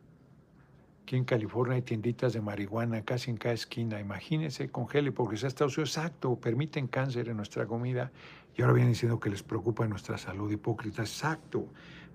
[1.03, 4.01] Aquí en California hay tienditas de marihuana casi en cada esquina.
[4.01, 8.11] Imagínense, congele, porque se ha estado exacto, permiten cáncer en nuestra comida
[8.57, 11.03] y ahora vienen diciendo que les preocupa nuestra salud hipócrita.
[11.03, 11.67] Exacto.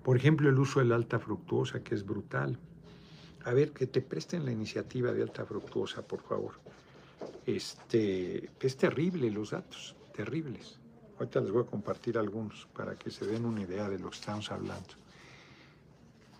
[0.02, 2.58] Por ejemplo, el uso de la alta fructuosa, que es brutal.
[3.44, 6.54] A ver, que te presten la iniciativa de alta fructuosa, por favor.
[7.46, 10.79] Este, es terrible los datos, terribles.
[11.20, 14.16] Ahorita les voy a compartir algunos para que se den una idea de lo que
[14.16, 14.94] estamos hablando.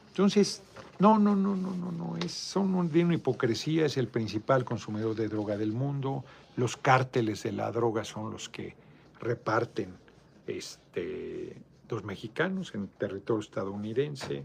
[0.08, 0.62] Entonces,
[0.98, 5.28] no, no, no, no, no, no, es, son una hipocresía, es el principal consumidor de
[5.28, 6.24] droga del mundo,
[6.56, 8.74] los cárteles de la droga son los que
[9.20, 9.92] reparten
[10.46, 14.44] este, los mexicanos en territorio estadounidense.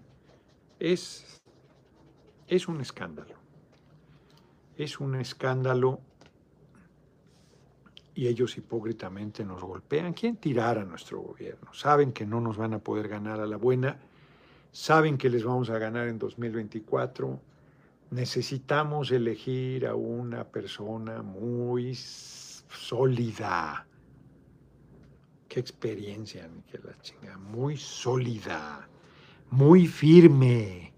[0.81, 1.41] Es,
[2.49, 3.35] es un escándalo.
[4.77, 6.01] Es un escándalo
[8.15, 10.13] y ellos hipócritamente nos golpean.
[10.13, 11.73] ¿Quién tirar a nuestro gobierno?
[11.73, 13.99] Saben que no nos van a poder ganar a la buena,
[14.71, 17.39] saben que les vamos a ganar en 2024.
[18.11, 23.85] Necesitamos elegir a una persona muy sólida,
[25.47, 27.37] Qué experiencia, que la chinga.
[27.37, 28.89] Muy sólida,
[29.51, 30.93] muy firme.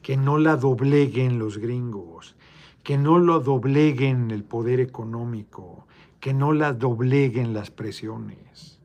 [0.00, 2.34] Que no la dobleguen los gringos,
[2.82, 5.86] que no lo dobleguen el poder económico,
[6.20, 8.78] que no la dobleguen las presiones.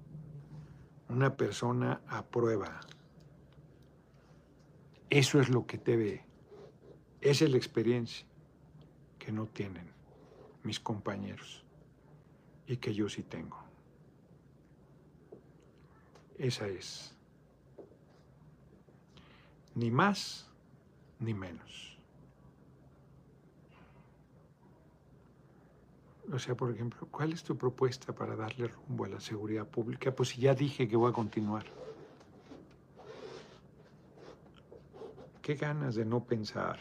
[1.10, 2.80] Una persona a prueba.
[5.10, 6.26] Eso es lo que debe.
[7.21, 8.26] Esa es la experiencia
[9.19, 9.91] que no tienen
[10.63, 11.63] mis compañeros
[12.67, 13.58] y que yo sí tengo.
[16.38, 17.15] Esa es.
[19.76, 20.50] Ni más
[21.19, 21.95] ni menos.
[26.32, 30.14] O sea, por ejemplo, ¿cuál es tu propuesta para darle rumbo a la seguridad pública?
[30.14, 31.66] Pues si ya dije que voy a continuar.
[35.42, 36.80] Qué ganas de no pensar.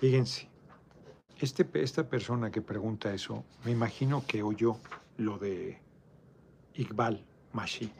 [0.00, 0.48] Fíjense,
[1.38, 4.76] este, esta persona que pregunta eso, me imagino que oyó
[5.18, 5.78] lo de
[6.74, 7.92] Iqbal Mashi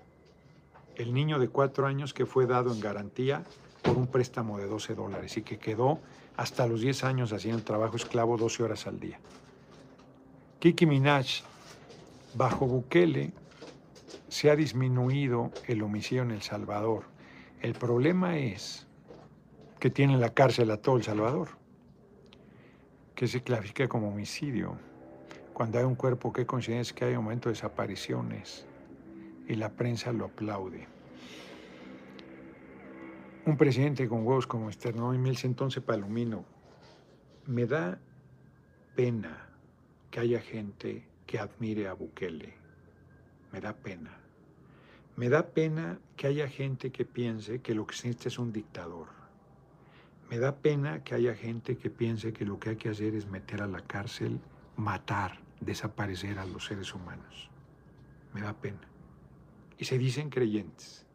[0.97, 3.45] el niño de cuatro años que fue dado en garantía
[3.83, 5.99] por un préstamo de 12 dólares y que quedó
[6.37, 9.19] hasta los 10 años haciendo trabajo esclavo 12 horas al día.
[10.62, 11.42] Kiki Minaj,
[12.35, 13.33] bajo Bukele,
[14.29, 17.03] se ha disminuido el homicidio en El Salvador.
[17.61, 18.87] El problema es
[19.81, 21.48] que tiene en la cárcel a todo El Salvador,
[23.16, 24.79] que se clasifica como homicidio.
[25.53, 28.64] Cuando hay un cuerpo que coincidencia que hay aumento de desapariciones,
[29.48, 30.87] y la prensa lo aplaude.
[33.46, 36.44] Un presidente con huevos como Externo y Mills entonces Palomino.
[37.46, 37.98] Me da
[38.94, 39.48] pena
[40.12, 42.53] que haya gente que admire a Bukele.
[43.51, 44.11] Me da pena.
[45.16, 49.09] Me da pena que haya gente que piense que lo que existe es un dictador.
[50.29, 53.27] Me da pena que haya gente que piense que lo que hay que hacer es
[53.27, 54.38] meter a la cárcel,
[54.77, 57.51] matar, desaparecer a los seres humanos.
[58.35, 58.87] Me da pena.
[59.79, 61.07] Y se dicen creyentes,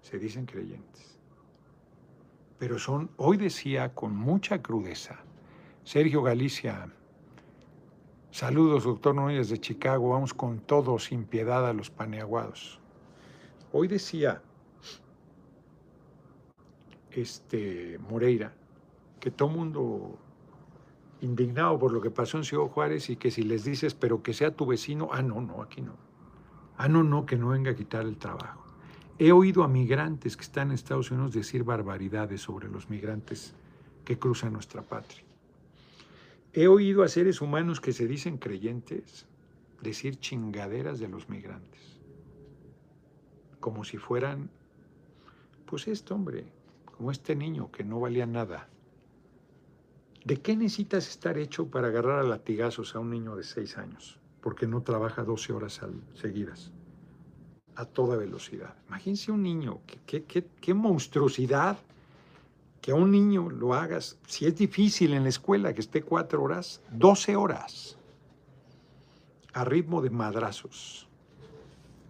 [0.00, 1.18] se dicen creyentes.
[2.58, 5.18] Pero son, hoy decía con mucha crudeza,
[5.84, 6.90] Sergio Galicia,
[8.32, 12.80] saludos doctor Núñez de Chicago, vamos con todo sin piedad a los paneaguados.
[13.72, 14.42] Hoy decía
[17.10, 18.54] este Moreira
[19.20, 20.18] que todo mundo
[21.20, 24.32] indignado por lo que pasó en Ciudad Juárez y que si les dices, pero que
[24.32, 25.94] sea tu vecino, ah, no, no, aquí no.
[26.78, 28.64] Ah, no, no, que no venga a quitar el trabajo.
[29.18, 33.54] He oído a migrantes que están en Estados Unidos decir barbaridades sobre los migrantes
[34.06, 35.22] que cruzan nuestra patria.
[36.52, 39.26] He oído a seres humanos que se dicen creyentes
[39.80, 42.00] decir chingaderas de los migrantes,
[43.58, 44.50] como si fueran,
[45.66, 46.44] pues este hombre,
[46.84, 48.68] como este niño que no valía nada.
[50.24, 54.22] ¿De qué necesitas estar hecho para agarrar a latigazos a un niño de seis años?
[54.42, 55.80] porque no trabaja 12 horas
[56.14, 56.72] seguidas,
[57.76, 58.74] a toda velocidad.
[58.88, 61.78] Imagínense un niño, qué, qué, monstruosidad
[62.82, 66.42] que a un niño lo hagas, si es difícil en la escuela que esté cuatro
[66.42, 67.96] horas, 12 horas,
[69.52, 71.08] a ritmo de madrazos,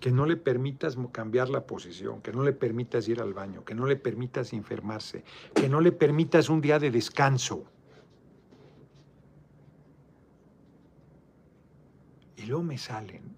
[0.00, 3.74] que no le permitas cambiar la posición, que no le permitas ir al baño, que
[3.74, 7.64] no le permitas enfermarse, que no le permitas un día de descanso.
[12.34, 13.36] Y luego me salen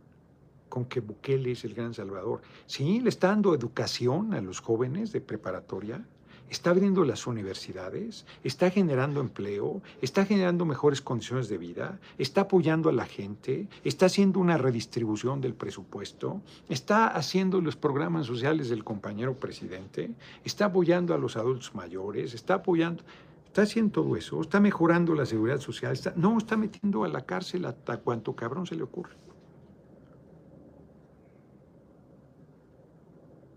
[0.68, 2.42] con que Bukele es el gran salvador.
[2.66, 6.06] Sí, le está dando educación a los jóvenes de preparatoria,
[6.54, 12.88] está abriendo las universidades, está generando empleo, está generando mejores condiciones de vida, está apoyando
[12.88, 18.84] a la gente, está haciendo una redistribución del presupuesto, está haciendo los programas sociales del
[18.84, 20.12] compañero presidente,
[20.44, 23.02] está apoyando a los adultos mayores, está apoyando,
[23.46, 27.26] está haciendo todo eso, está mejorando la seguridad social, está, no, está metiendo a la
[27.26, 29.23] cárcel hasta cuanto cabrón se le ocurre.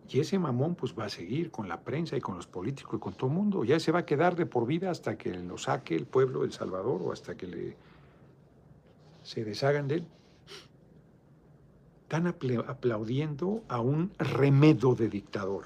[0.10, 3.00] Y ese mamón pues va a seguir con la prensa y con los políticos y
[3.00, 3.64] con todo el mundo.
[3.66, 6.54] Ya se va a quedar de por vida hasta que lo saque el pueblo del
[6.54, 7.76] Salvador o hasta que
[9.24, 10.08] se deshagan de él.
[12.04, 15.66] Están aplaudiendo a un remedo de dictador.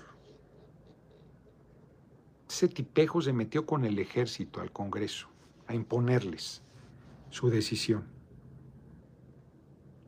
[2.49, 5.27] Ese tipejo se metió con el ejército al Congreso
[5.67, 6.63] a imponerles
[7.29, 8.05] su decisión.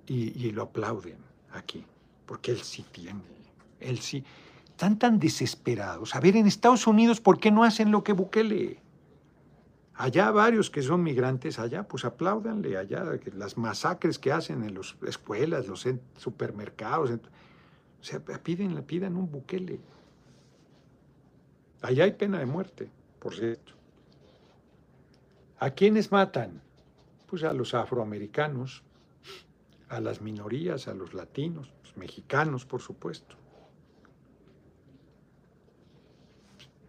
[0.08, 1.18] Y, y lo aplauden
[1.52, 1.86] aquí,
[2.26, 3.43] porque él sí tiene
[3.84, 4.24] él sí.
[4.70, 6.16] Están tan desesperados.
[6.16, 8.82] A ver, en Estados Unidos, ¿por qué no hacen lo que Bukele?
[9.94, 13.06] Allá varios que son migrantes, allá, pues apláudanle, allá,
[13.36, 17.12] las masacres que hacen en las escuelas, los supermercados.
[17.12, 19.80] o sea, piden, pidan un Bukele.
[21.84, 23.74] Allá hay pena de muerte, por cierto.
[25.60, 26.62] ¿A quiénes matan?
[27.28, 28.84] Pues a los afroamericanos,
[29.90, 33.36] a las minorías, a los latinos, los mexicanos, por supuesto.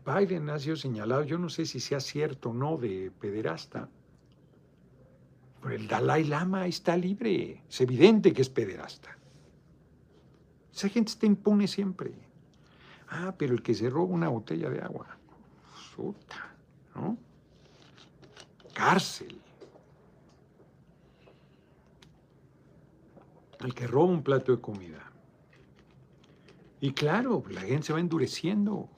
[0.05, 3.89] Biden ha sido señalado, yo no sé si sea cierto o no, de pederasta.
[5.63, 7.63] Pero el Dalai Lama está libre.
[7.69, 9.17] Es evidente que es pederasta.
[10.75, 12.13] Esa gente está impune siempre.
[13.09, 15.07] Ah, pero el que se roba una botella de agua.
[15.97, 16.55] Puta,
[16.95, 17.17] ¿no?
[18.75, 19.41] Cárcel.
[23.61, 25.11] El que roba un plato de comida.
[26.81, 28.91] Y claro, la gente se va endureciendo.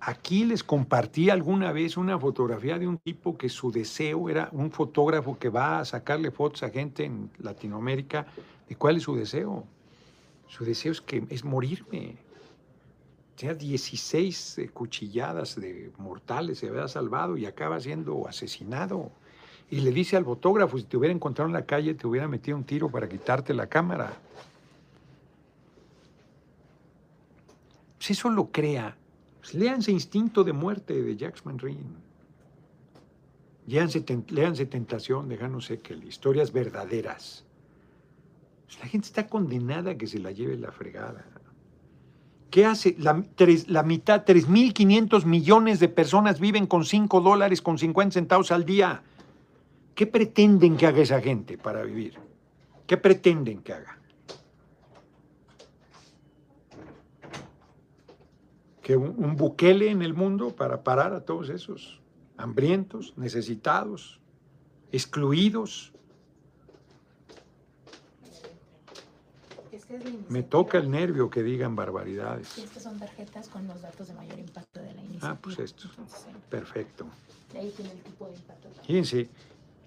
[0.00, 4.70] Aquí les compartí alguna vez una fotografía de un tipo que su deseo era un
[4.70, 8.26] fotógrafo que va a sacarle fotos a gente en Latinoamérica.
[8.68, 9.64] ¿De cuál es su deseo?
[10.48, 12.16] Su deseo es que es morirme.
[13.36, 19.10] Tenía 16 eh, cuchilladas de mortales, se había salvado y acaba siendo asesinado.
[19.70, 22.56] Y le dice al fotógrafo, si te hubiera encontrado en la calle, te hubiera metido
[22.56, 24.16] un tiro para quitarte la cámara.
[27.98, 28.96] Si eso lo crea
[29.46, 31.86] pues léanse Instinto de Muerte de Jacques Manrin.
[33.68, 37.44] Léanse, léanse Tentación de Gano Sekel, historias verdaderas.
[38.64, 41.24] Pues la gente está condenada a que se la lleve la fregada.
[42.50, 42.96] ¿Qué hace?
[42.98, 43.22] La,
[43.68, 49.04] la mitad, 3.500 millones de personas viven con 5 dólares, con 50 centavos al día.
[49.94, 52.18] ¿Qué pretenden que haga esa gente para vivir?
[52.84, 53.96] ¿Qué pretenden que haga?
[58.86, 62.00] Que un, buquele en el mundo para parar a todos esos
[62.36, 64.20] hambrientos, necesitados,
[64.92, 65.92] excluidos.
[70.28, 72.58] Me toca el nervio que digan barbaridades.
[72.58, 75.30] Estas son tarjetas con los datos de mayor impacto de la iniciativa.
[75.32, 75.88] Ah, pues esto.
[76.48, 77.08] Perfecto.
[77.56, 78.68] Ahí tiene el tipo de impacto.
[78.86, 79.28] Fíjense,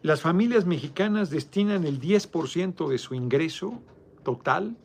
[0.02, 3.82] las familias mexicanas destinan el 10% de su ingreso
[4.26, 4.76] total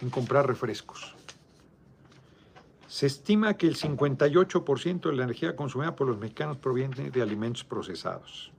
[0.00, 1.14] en comprar refrescos.
[2.90, 7.62] Se estima que el 58% de la energía consumida por los mexicanos proviene de alimentos
[7.62, 8.50] procesados.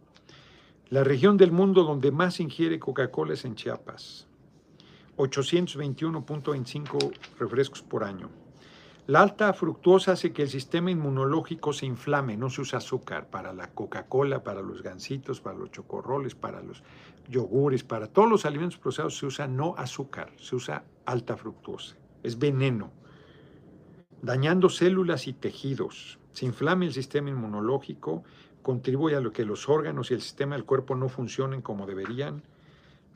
[0.90, 4.28] La región del mundo donde más ingiere Coca-Cola es en Chiapas.
[5.18, 8.30] 821.25 refrescos por año.
[9.08, 13.52] La alta fructuosa hace que el sistema inmunológico se inflame, no se usa azúcar para
[13.52, 16.84] la Coca-Cola, para los gansitos, para los chocorroles, para los
[17.28, 21.98] yogures, para todos los alimentos procesados se usa no azúcar, se usa alta fructuosa.
[22.24, 23.01] Es veneno
[24.22, 26.20] dañando células y tejidos.
[26.34, 28.24] Se inflame el sistema inmunológico,
[28.62, 32.44] contribuye a lo que los órganos y el sistema del cuerpo no funcionen como deberían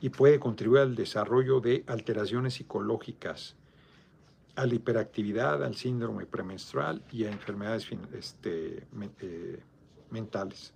[0.01, 3.56] y puede contribuir al desarrollo de alteraciones psicológicas,
[4.56, 8.88] a la hiperactividad, al síndrome premenstrual y a enfermedades este,
[9.22, 9.64] eh,
[10.10, 10.74] mentales.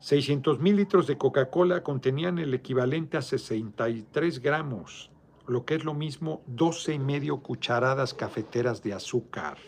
[0.00, 5.11] 600 mil litros de Coca-Cola contenían el equivalente a 63 gramos
[5.46, 9.58] lo que es lo mismo 12 y medio cucharadas cafeteras de azúcar,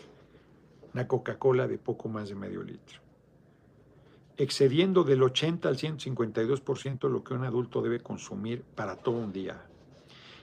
[0.93, 3.01] una Coca-Cola de poco más de medio litro,
[4.37, 9.65] excediendo del 80 al 152% lo que un adulto debe consumir para todo un día.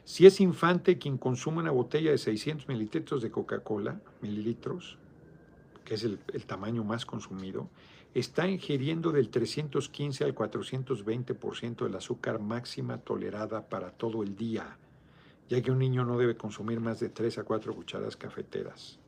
[0.05, 4.99] Si es infante quien consume una botella de 600 mililitros de Coca-Cola, mililitros,
[5.85, 7.69] que es el, tamaño más consumido,
[8.13, 14.77] está ingiriendo del 315 al 420% del azúcar máxima tolerada para todo el día,
[15.53, 18.99] ya que un niño no debe consumir más de 3 a 4 cucharadas cafeteras.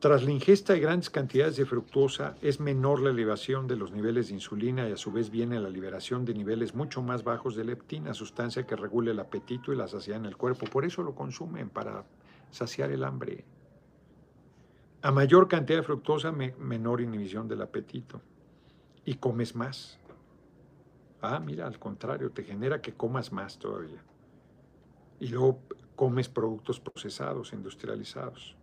[0.00, 4.28] Tras la ingesta de grandes cantidades de fructosa, es menor la elevación de los niveles
[4.28, 7.64] de insulina y a su vez viene la liberación de niveles mucho más bajos de
[7.64, 10.66] leptina, sustancia que regula el apetito y la saciedad en el cuerpo.
[10.66, 12.04] Por eso lo consumen, para
[12.50, 13.46] saciar el hambre.
[15.00, 18.20] A mayor cantidad de fructosa, menor inhibición del apetito.
[19.06, 19.98] Y comes más.
[21.22, 24.04] Ah, mira, al contrario, te genera que comas más todavía.
[25.20, 25.62] Y luego
[25.94, 28.56] comes productos procesados, industrializados.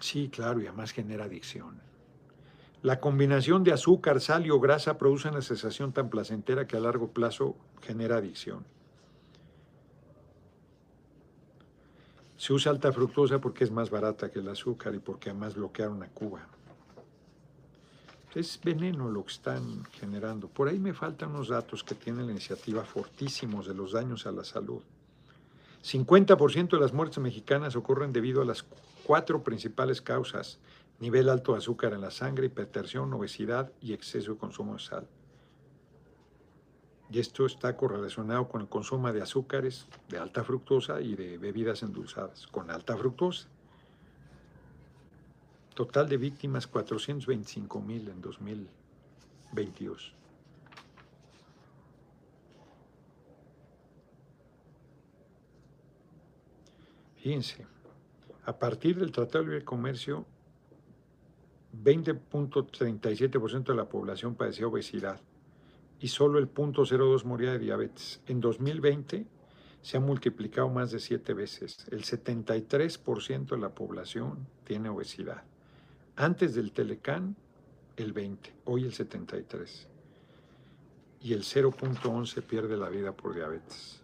[0.00, 1.82] Sí, claro, y además genera adicción.
[2.82, 6.80] La combinación de azúcar, sal y o grasa produce una sensación tan placentera que a
[6.80, 8.64] largo plazo genera adicción.
[12.40, 15.90] Se usa alta fructosa porque es más barata que el azúcar y porque además bloquea
[15.90, 16.48] una cuba.
[18.34, 20.48] Es veneno lo que están generando.
[20.48, 24.32] Por ahí me faltan unos datos que tiene la iniciativa fortísimos de los daños a
[24.32, 24.80] la salud.
[25.84, 28.64] 50% de las muertes mexicanas ocurren debido a las
[29.04, 30.60] cuatro principales causas,
[30.98, 35.06] nivel alto de azúcar en la sangre, hipertensión, obesidad y exceso de consumo de sal.
[37.12, 41.82] Y esto está correlacionado con el consumo de azúcares de alta fructosa y de bebidas
[41.82, 43.48] endulzadas con alta fructosa.
[45.74, 50.14] Total de víctimas 425 mil en 2022.
[57.16, 57.66] Fíjense,
[58.44, 60.24] a partir del Tratado de Libre Comercio,
[61.82, 65.20] 20.37% de la población padecía obesidad
[66.00, 68.20] y solo el 0.02 moría de diabetes.
[68.26, 69.26] En 2020
[69.82, 71.86] se ha multiplicado más de siete veces.
[71.90, 75.44] El 73% de la población tiene obesidad.
[76.16, 77.36] Antes del Telecán,
[77.96, 79.88] el 20, hoy el 73.
[81.22, 84.00] Y el 0.11 pierde la vida por diabetes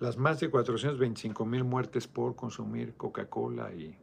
[0.00, 3.94] las más de 425 mil muertes por consumir Coca-Cola y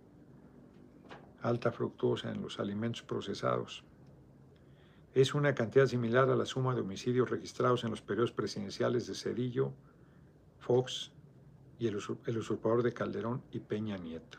[1.41, 3.83] alta fructosa en los alimentos procesados.
[5.17, 9.15] Es una cantidad similar a la suma de homicidios registrados en los periodos presidenciales de
[9.15, 9.73] Cedillo,
[10.59, 11.11] Fox
[11.79, 14.37] y el, usurpador de Calderón y Peña Nieto.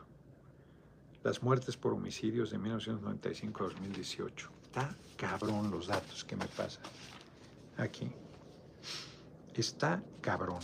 [1.24, 4.50] Las muertes por homicidios de 1995 a 2018.
[4.62, 6.84] Está cabrón los datos que me pasan
[7.76, 8.12] aquí.
[9.54, 10.60] Está cabrón.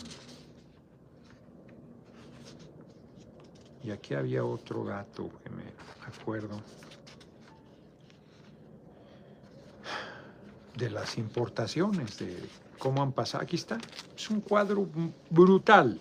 [3.82, 5.64] Y aquí había otro dato que me
[6.06, 6.62] acuerdo
[10.76, 12.36] de las importaciones, de
[12.78, 13.42] cómo han pasado.
[13.42, 13.78] Aquí está,
[14.16, 14.88] es un cuadro
[15.30, 16.00] brutal.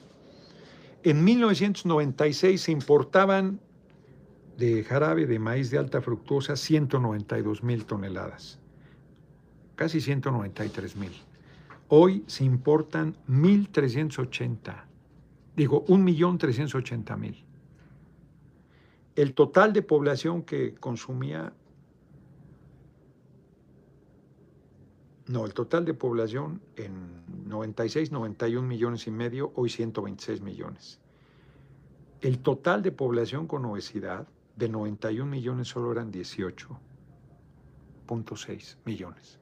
[1.03, 3.59] En 1996 se importaban
[4.57, 8.59] de jarabe de maíz de alta fructosa 192 mil toneladas,
[9.75, 11.11] casi 193 mil.
[11.89, 14.83] Hoy se importan 1.380,
[15.55, 17.43] digo, 1.380.000
[19.15, 21.53] el total de población que consumía,
[25.27, 30.99] no, el total de población en 96, 91 millones y medio, hoy 126 millones.
[32.19, 39.39] El total de población con obesidad de 91 millones solo eran 18.6 millones.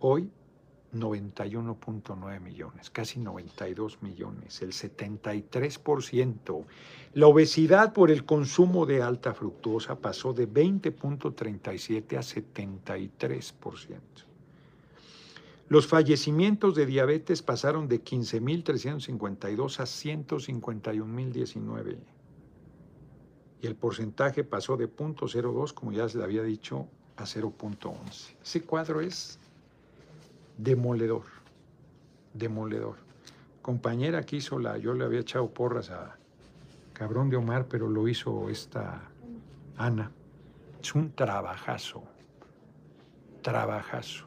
[0.00, 0.32] Hoy
[0.92, 6.64] 91.9 millones, casi 92 millones, el 73%.
[7.14, 14.33] La obesidad por el consumo de alta fructosa pasó de 20.37 a 73%.
[15.68, 21.96] Los fallecimientos de diabetes pasaron de 15.352 a 151.019.
[23.62, 26.86] Y el porcentaje pasó de 0.02, como ya se le había dicho,
[27.16, 28.34] a 0.11.
[28.42, 29.38] Ese cuadro es
[30.58, 31.24] demoledor,
[32.34, 32.96] demoledor.
[33.62, 36.18] Compañera que hizo la, yo le había echado porras a
[36.92, 39.00] cabrón de Omar, pero lo hizo esta
[39.78, 40.10] Ana.
[40.82, 42.04] Es un trabajazo,
[43.40, 44.26] trabajazo.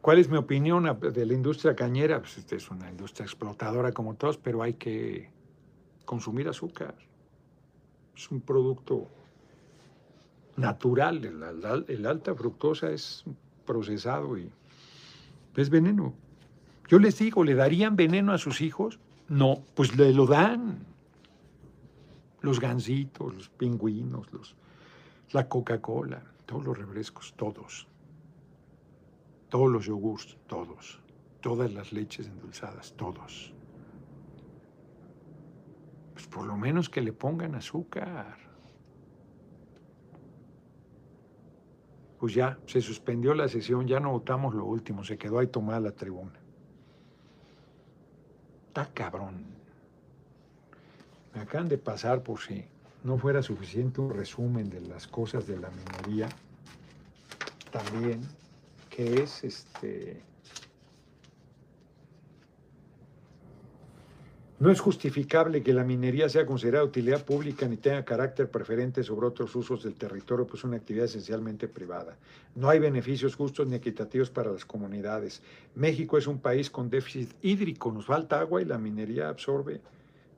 [0.00, 2.20] ¿Cuál es mi opinión de la industria cañera?
[2.20, 5.30] Pues esta es una industria explotadora como todos, pero hay que
[6.06, 6.94] consumir azúcar.
[8.16, 9.08] Es un producto
[10.56, 11.84] natural.
[11.88, 13.24] El, alta fructosa es
[13.66, 14.50] procesado y
[15.56, 16.14] es veneno.
[16.88, 18.98] Yo les digo, ¿le darían veneno a sus hijos?
[19.28, 20.86] No, pues le lo dan.
[22.40, 24.56] Los gansitos, los pingüinos, los,
[25.32, 27.86] la Coca-Cola, todos los refrescos, todos.
[29.50, 31.00] Todos los yogurts, todos.
[31.40, 33.52] Todas las leches endulzadas, todos.
[36.14, 38.36] Pues por lo menos que le pongan azúcar.
[42.18, 45.80] Pues ya, se suspendió la sesión, ya no votamos lo último, se quedó ahí tomada
[45.80, 46.38] la tribuna.
[48.68, 49.46] Está cabrón.
[51.34, 52.64] Me acaban de pasar por si
[53.02, 56.28] no fuera suficiente un resumen de las cosas de la minería,
[57.72, 58.20] también,
[58.90, 60.22] que es este
[64.60, 69.26] No es justificable que la minería sea considerada utilidad pública ni tenga carácter preferente sobre
[69.26, 72.18] otros usos del territorio, pues es una actividad esencialmente privada.
[72.54, 75.40] No hay beneficios justos ni equitativos para las comunidades.
[75.74, 79.80] México es un país con déficit hídrico, nos falta agua y la minería absorbe.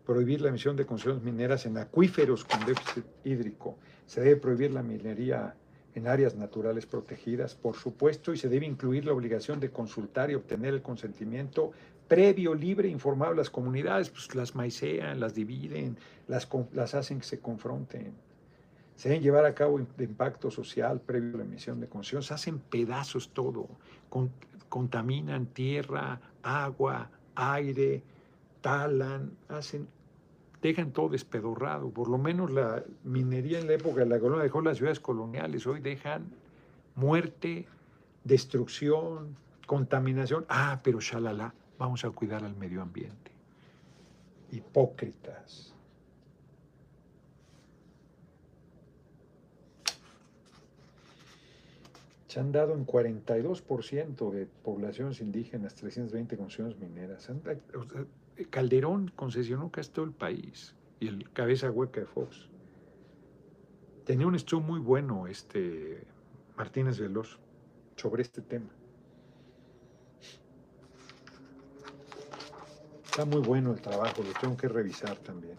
[0.06, 3.76] Prohibir la emisión de concesiones mineras en acuíferos con déficit hídrico.
[4.06, 5.56] Se debe prohibir la minería
[5.94, 10.34] en áreas naturales protegidas, por supuesto, y se debe incluir la obligación de consultar y
[10.34, 11.72] obtener el consentimiento
[12.08, 15.96] previo, libre, informado a las comunidades, pues las maicean, las dividen,
[16.28, 18.12] las, las hacen que se confronten.
[18.96, 22.58] Se deben llevar a cabo de impacto social previo a la emisión de concesiones, hacen
[22.58, 23.66] pedazos todo,
[24.68, 28.02] contaminan tierra, agua, aire,
[28.60, 29.88] talan, hacen
[30.62, 31.90] dejan todo despedorrado.
[31.90, 35.66] Por lo menos la minería en la época de la colonia dejó las ciudades coloniales.
[35.66, 36.30] Hoy dejan
[36.94, 37.66] muerte,
[38.24, 39.36] destrucción,
[39.66, 40.46] contaminación.
[40.48, 43.32] Ah, pero shalala, vamos a cuidar al medio ambiente.
[44.52, 45.74] Hipócritas.
[52.28, 57.28] Se han dado en 42% de poblaciones indígenas 320 concesiones mineras.
[58.50, 62.48] Calderón concesionó casi todo el país y el cabeza hueca de Fox.
[64.04, 66.04] Tenía un estudio muy bueno este
[66.56, 67.38] Martínez Veloz
[67.96, 68.70] sobre este tema.
[73.04, 75.58] Está muy bueno el trabajo, lo tengo que revisar también.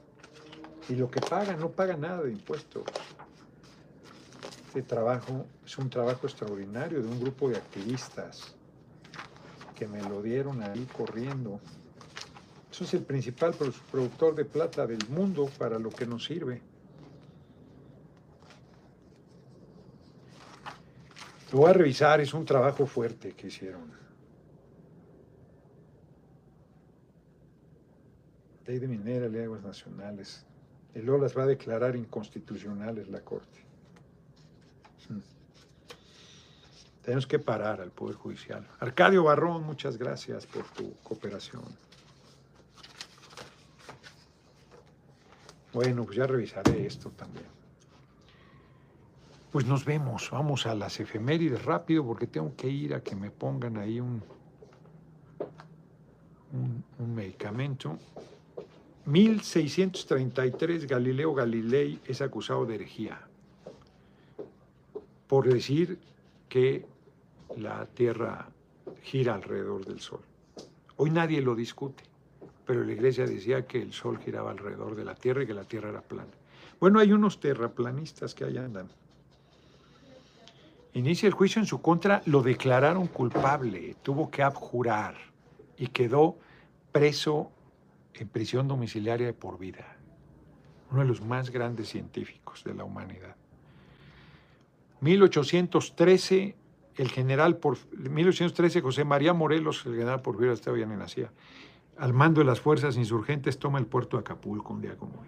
[0.89, 2.83] Y lo que paga, no paga nada de impuestos.
[4.67, 8.55] Este trabajo es un trabajo extraordinario de un grupo de activistas
[9.75, 11.59] que me lo dieron ahí corriendo.
[12.73, 13.53] Eso es el principal
[13.91, 16.59] productor de plata del mundo para lo que nos sirve.
[21.51, 23.91] Lo voy a revisar, es un trabajo fuerte que hicieron.
[28.65, 30.43] Ley de minera, ley de aguas nacionales.
[30.95, 33.59] Y luego las va a declarar inconstitucionales la Corte.
[35.09, 35.19] Hmm.
[37.03, 38.67] Tenemos que parar al Poder Judicial.
[38.79, 41.61] Arcadio Barrón, muchas gracias por tu cooperación.
[45.73, 47.47] Bueno, pues ya revisaré esto también.
[49.51, 53.31] Pues nos vemos, vamos a las efemérides rápido porque tengo que ir a que me
[53.31, 54.21] pongan ahí un,
[56.99, 57.97] un, medicamento.
[59.05, 63.27] 1633 Galileo Galilei es acusado de herejía
[65.27, 65.97] por decir
[66.47, 66.85] que
[67.57, 68.47] la Tierra
[69.01, 70.21] gira alrededor del Sol.
[70.97, 72.03] Hoy nadie lo discute
[72.65, 75.65] pero la iglesia decía que el sol giraba alrededor de la tierra y que la
[75.65, 76.31] tierra era plana.
[76.79, 78.89] Bueno, hay unos terraplanistas que ahí andan.
[80.93, 85.15] Inicia el juicio en su contra, lo declararon culpable, tuvo que abjurar
[85.77, 86.37] y quedó
[86.91, 87.51] preso
[88.13, 89.97] en prisión domiciliaria de por vida.
[90.91, 93.35] Uno de los más grandes científicos de la humanidad.
[95.01, 96.55] 1813,
[96.95, 101.31] el general por 1813 José María Morelos, el general Porfirio estaba ya ni nacía
[101.97, 105.27] al mando de las fuerzas insurgentes, toma el puerto de Acapulco un día como hoy.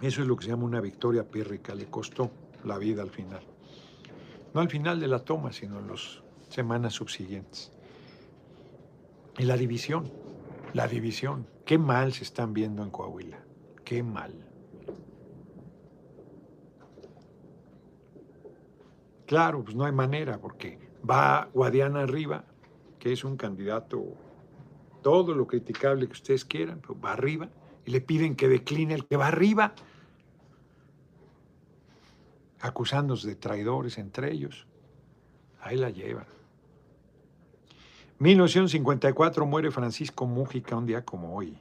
[0.00, 2.30] Eso es lo que se llama una victoria pírrica, le costó
[2.64, 3.42] la vida al final.
[4.52, 7.72] No al final de la toma, sino en las semanas subsiguientes.
[9.38, 10.10] Y la división,
[10.74, 11.46] la división.
[11.64, 13.38] Qué mal se están viendo en Coahuila,
[13.84, 14.32] qué mal.
[19.26, 22.44] Claro, pues no hay manera, porque Va Guadiana arriba,
[22.98, 24.02] que es un candidato,
[25.02, 27.48] todo lo criticable que ustedes quieran, pero va arriba,
[27.84, 29.74] y le piden que decline el que va arriba,
[32.60, 34.66] acusándose de traidores entre ellos.
[35.60, 36.26] Ahí la llevan.
[38.18, 41.58] 1954 muere Francisco Mújica un día como hoy.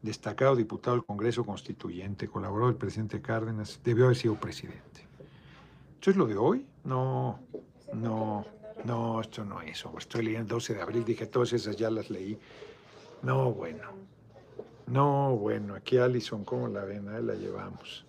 [0.00, 5.06] Destacado diputado del Congreso Constituyente, colaboró el presidente Cárdenas, debió haber sido presidente.
[5.94, 6.66] ¿Esto es lo de hoy?
[6.84, 7.40] No.
[7.92, 8.44] No,
[8.84, 9.84] no, esto no es.
[9.98, 12.38] Estoy leyendo 12 de abril, dije, todas esas ya las leí.
[13.22, 13.84] No, bueno.
[14.86, 17.08] No, bueno, aquí Alison, ¿cómo la ven?
[17.08, 18.04] Ahí la llevamos.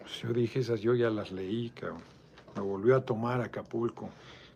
[0.00, 2.02] Pues yo dije, esas yo ya las leí, cabrón.
[2.54, 4.10] Me volvió a tomar Acapulco.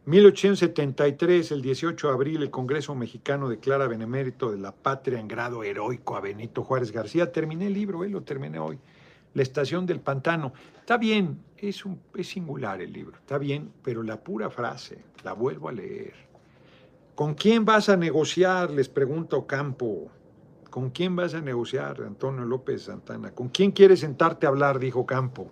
[0.06, 5.62] 1873, el 18 de abril, el Congreso Mexicano declara benemérito de la patria en grado
[5.64, 7.30] heroico a Benito Juárez García.
[7.30, 8.78] Terminé el libro, eh, lo terminé hoy.
[9.34, 10.52] La estación del pantano.
[10.80, 15.68] Está bien, es, un, singular el libro, está bien, pero la pura frase, la vuelvo
[15.68, 16.14] a leer.
[17.14, 18.70] ¿Con quién vas a negociar?
[18.70, 20.08] Les pregunto Campo.
[20.70, 23.32] ¿Con quién vas a negociar, Antonio López Santana?
[23.32, 24.78] ¿Con quién quieres sentarte a hablar?
[24.78, 25.50] Dijo Campo.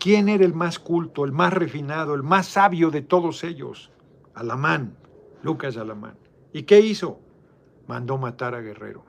[0.00, 3.90] ¿Quién era el más culto, el más refinado, el más sabio de todos ellos?
[4.34, 4.96] Alamán,
[5.42, 6.14] Lucas Alamán.
[6.52, 7.20] ¿Y qué hizo?
[7.86, 9.04] Mandó matar a Guerrero,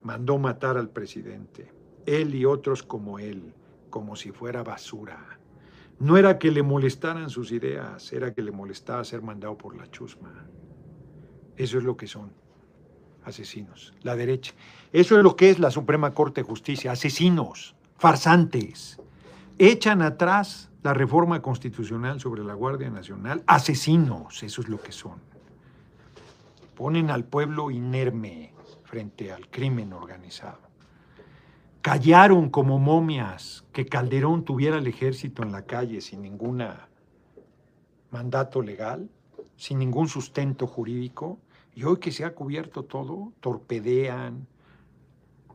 [0.00, 1.70] mandó matar al presidente,
[2.06, 3.52] él y otros como él,
[3.90, 5.38] como si fuera basura.
[5.98, 9.90] No era que le molestaran sus ideas, era que le molestaba ser mandado por la
[9.90, 10.46] chusma.
[11.56, 12.32] Eso es lo que son,
[13.24, 14.52] asesinos, la derecha.
[14.92, 18.98] Eso es lo que es la Suprema Corte de Justicia, asesinos, farsantes
[19.58, 25.20] echan atrás la reforma constitucional sobre la Guardia Nacional, asesinos, eso es lo que son.
[26.76, 28.52] Ponen al pueblo inerme
[28.84, 30.65] frente al crimen organizado.
[31.86, 36.64] Callaron como momias que Calderón tuviera el ejército en la calle sin ningún
[38.10, 39.08] mandato legal,
[39.54, 41.38] sin ningún sustento jurídico,
[41.76, 44.48] y hoy que se ha cubierto todo, torpedean,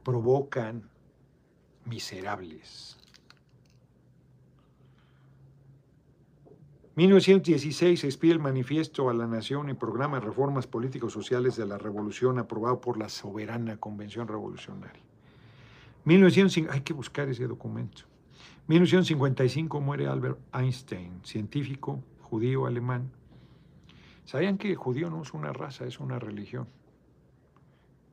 [0.06, 0.90] provocan,
[1.84, 2.98] miserables.
[6.96, 11.66] 1916 se expide el manifiesto a la nación y programa de reformas políticos sociales de
[11.66, 15.11] la revolución aprobado por la soberana convención revolucionaria.
[16.06, 18.04] 1905, hay que buscar ese documento.
[18.68, 23.12] 1955 muere Albert Einstein, científico judío alemán.
[24.26, 26.68] ¿Sabían que el judío no es una raza, es una religión?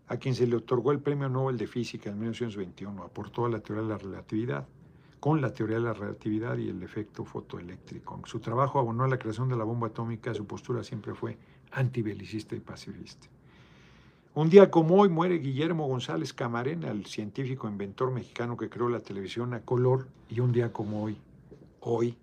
[0.09, 3.61] A quien se le otorgó el Premio Nobel de Física en 1921, aportó a la
[3.61, 4.67] teoría de la relatividad
[5.21, 8.21] con la teoría de la relatividad y el efecto fotoeléctrico.
[8.25, 11.37] Su trabajo abonó a la creación de la bomba atómica, su postura siempre fue
[11.73, 13.29] antibelicista y pacifista.
[14.39, 19.01] Un día como hoy muere Guillermo González Camarena, el científico inventor mexicano que creó la
[19.01, 21.19] televisión a color, y un día como hoy,
[21.81, 22.17] hoy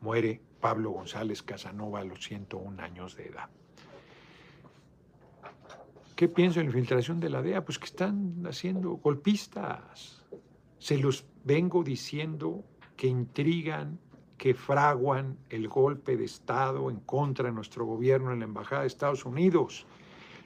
[0.00, 3.50] muere Pablo González Casanova a los 101 años de edad.
[6.16, 7.62] ¿Qué pienso en la infiltración de la DEA?
[7.62, 10.24] Pues que están haciendo golpistas.
[10.78, 12.64] Se los vengo diciendo
[12.96, 13.98] que intrigan,
[14.38, 18.86] que fraguan el golpe de Estado en contra de nuestro gobierno en la Embajada de
[18.86, 19.86] Estados Unidos.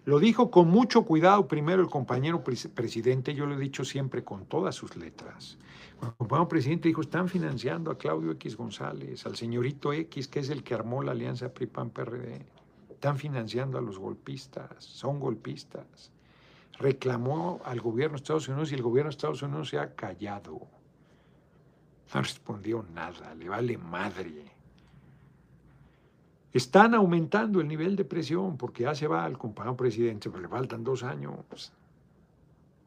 [0.07, 4.47] Lo dijo con mucho cuidado primero el compañero presidente, yo lo he dicho siempre con
[4.47, 5.59] todas sus letras.
[6.01, 10.51] El compañero presidente dijo, están financiando a Claudio X González, al señorito X, que es
[10.51, 12.47] el que armó la alianza PRI-PAN-PRD.
[12.89, 16.13] Están financiando a los golpistas, son golpistas.
[16.79, 20.69] Reclamó al gobierno de Estados Unidos y el gobierno de Estados Unidos se ha callado.
[22.15, 24.56] No respondió nada, le vale madre.
[26.53, 30.49] Están aumentando el nivel de presión porque ya se va el compañero presidente, pero le
[30.49, 31.35] faltan dos años.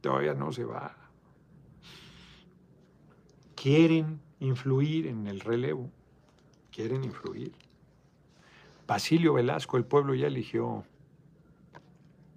[0.02, 0.96] Todavía no se va.
[3.56, 5.90] Quieren influir en el relevo.
[6.72, 7.52] Quieren influir.
[8.88, 10.84] Basilio Velasco, el pueblo ya eligió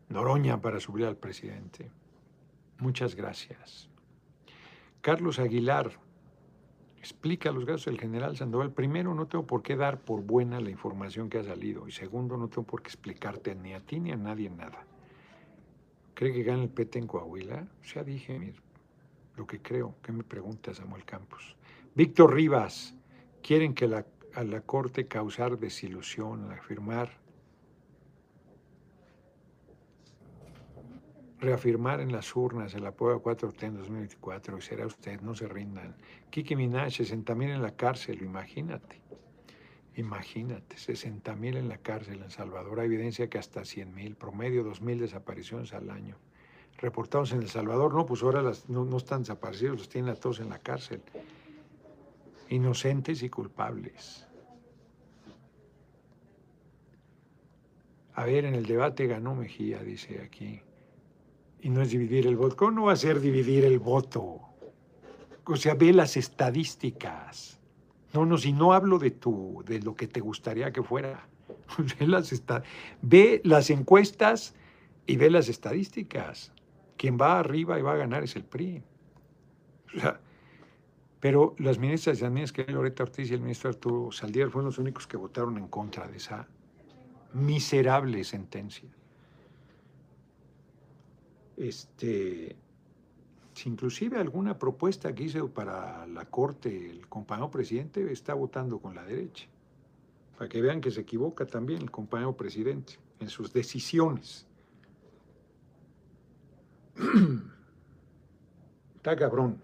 [0.08, 1.90] Noroña para subir al presidente.
[2.78, 3.88] Muchas gracias.
[5.00, 5.98] Carlos Aguilar,
[7.02, 8.70] explica los gastos del general Sandoval.
[8.70, 11.88] Primero, no tengo por qué dar por buena la información que ha salido.
[11.88, 14.86] Y segundo, no tengo por qué explicarte ni a ti ni a nadie nada.
[16.14, 17.66] ¿Cree que gana el PT en Coahuila?
[17.82, 18.54] Sea, dije
[19.36, 19.96] lo que creo.
[20.00, 21.56] ¿Qué me pregunta Samuel Campos?
[21.96, 22.94] Víctor Rivas,
[23.42, 27.10] quieren que a la Corte causar desilusión, afirmar
[31.42, 35.48] reafirmar en las urnas el apoyo a 4T en 2024 y será usted, no se
[35.48, 35.96] rindan.
[36.30, 39.00] Kiki Minaj, 60 mil en la cárcel, imagínate.
[39.96, 42.78] Imagínate, 60 mil en la cárcel en Salvador.
[42.78, 46.16] Hay evidencia que hasta 100 mil, promedio 2 mil desapariciones al año.
[46.78, 50.40] Reportados en El Salvador, no, pues ahora no, no están desaparecidos, los tienen a todos
[50.40, 51.02] en la cárcel.
[52.48, 54.26] Inocentes y culpables.
[58.14, 60.62] A ver, en el debate ganó Mejía, dice aquí
[61.62, 62.56] y no es dividir el voto.
[62.56, 64.40] ¿Cómo no va a ser dividir el voto?
[65.44, 67.60] O sea, ve las estadísticas.
[68.12, 71.26] No, no, si no hablo de tu, de lo que te gustaría que fuera.
[71.98, 72.42] Ve las,
[73.00, 74.54] ve las encuestas
[75.06, 76.52] y ve las estadísticas.
[76.98, 78.82] Quien va arriba y va a ganar es el PRI.
[79.96, 80.20] O sea,
[81.20, 85.06] pero las ministras de que Loreta Ortiz y el ministro Arturo Saldívar fueron los únicos
[85.06, 86.48] que votaron en contra de esa
[87.32, 88.90] miserable sentencia.
[91.62, 92.56] Este,
[93.54, 98.96] si inclusive alguna propuesta que hizo para la Corte el compañero presidente está votando con
[98.96, 99.46] la derecha.
[100.36, 104.44] Para que vean que se equivoca también el compañero presidente en sus decisiones.
[108.96, 109.62] Está cabrón.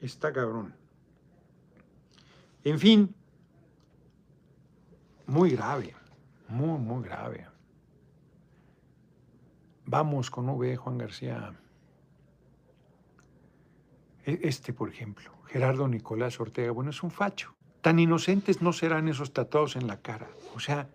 [0.00, 0.74] Está cabrón.
[2.64, 3.14] En fin,
[5.26, 5.94] muy grave,
[6.48, 7.46] muy, muy grave.
[9.90, 11.54] Vamos con V, Juan García.
[14.26, 17.54] E, este, por ejemplo, Gerardo Nicolás Ortega, bueno, es un facho.
[17.80, 20.28] Tan inocentes no serán esos tatuados en la cara.
[20.54, 20.90] O sea,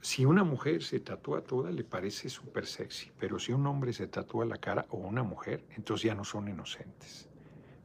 [0.00, 4.06] si una mujer se tatúa toda, le parece súper sexy, pero si un hombre se
[4.06, 7.28] tatúa la cara o una mujer, entonces ya no son inocentes.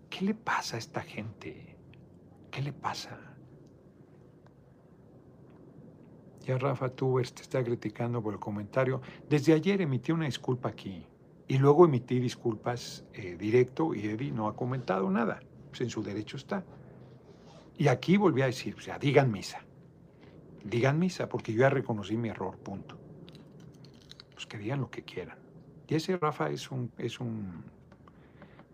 [0.07, 1.75] ¿Qué le pasa a esta gente?
[2.51, 3.36] ¿Qué le pasa?
[6.47, 9.01] Ya Rafa Tubers te está criticando por el comentario.
[9.29, 11.05] Desde ayer emití una disculpa aquí
[11.47, 15.41] y luego emití disculpas eh, directo y Eddie no ha comentado nada.
[15.69, 16.63] Pues en su derecho está.
[17.77, 19.67] Y aquí volví a decir, o sea, digan misa
[20.69, 22.97] digan misa, porque yo ya reconocí mi error, punto.
[24.33, 25.37] Pues que digan lo que quieran.
[25.87, 27.63] Y ese Rafa es un, es un...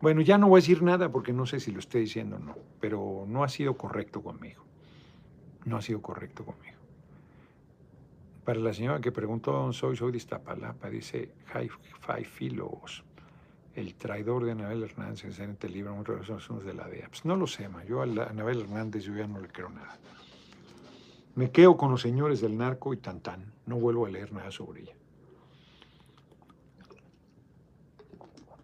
[0.02, 2.40] Bueno, ya no voy a decir nada porque no sé si lo estoy diciendo o
[2.40, 4.64] no, pero no ha sido correcto conmigo.
[5.66, 6.73] No ha sido correcto conmigo.
[8.44, 13.04] Para la señora que preguntó, soy, soy de Iztapalapa, dice Five Filos,
[13.74, 17.08] el traidor de Anabel Hernández en este libro, un de la DEA.
[17.08, 17.86] Pues no lo sé, ma.
[17.86, 19.98] yo a Anabel Hernández yo ya no le creo nada.
[21.36, 23.54] Me quedo con los señores del narco y tan tan.
[23.66, 24.94] No vuelvo a leer nada sobre ella.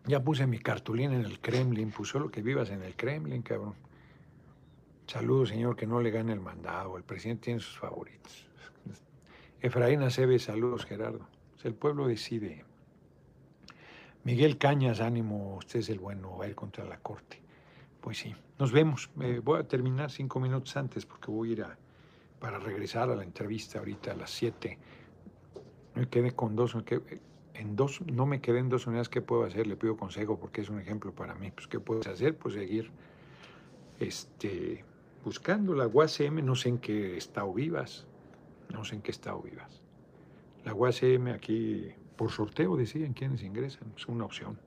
[0.06, 3.76] Ya puse mi cartulina en el Kremlin, puso lo que vivas en el Kremlin, cabrón.
[5.08, 6.98] Saludos, señor, que no le gane el mandado.
[6.98, 8.49] El presidente tiene sus favoritos.
[9.62, 11.28] Efraín Acebe, saludos, Gerardo.
[11.64, 12.64] El pueblo decide.
[14.24, 17.42] Miguel Cañas, ánimo, usted es el bueno, va a ir contra la corte.
[18.00, 19.10] Pues sí, nos vemos.
[19.44, 21.78] voy a terminar cinco minutos antes porque voy a ir a
[22.40, 24.78] para regresar a la entrevista ahorita a las 7.
[25.96, 26.76] Me quedé con dos,
[27.54, 29.68] en dos, no me quedé en dos unidades, ¿qué puedo hacer?
[29.68, 31.52] Le pido consejo porque es un ejemplo para mí.
[31.52, 32.38] Pues, ¿qué puedo hacer?
[32.38, 32.92] Pues seguir
[34.00, 34.86] este,
[35.24, 38.08] buscando la UACM, no sé en qué estado vivas,
[38.70, 39.82] no sé en qué estado vivas.
[40.64, 44.60] La UACM aquí, por sorteo deciden quiénes ingresan, es una opción.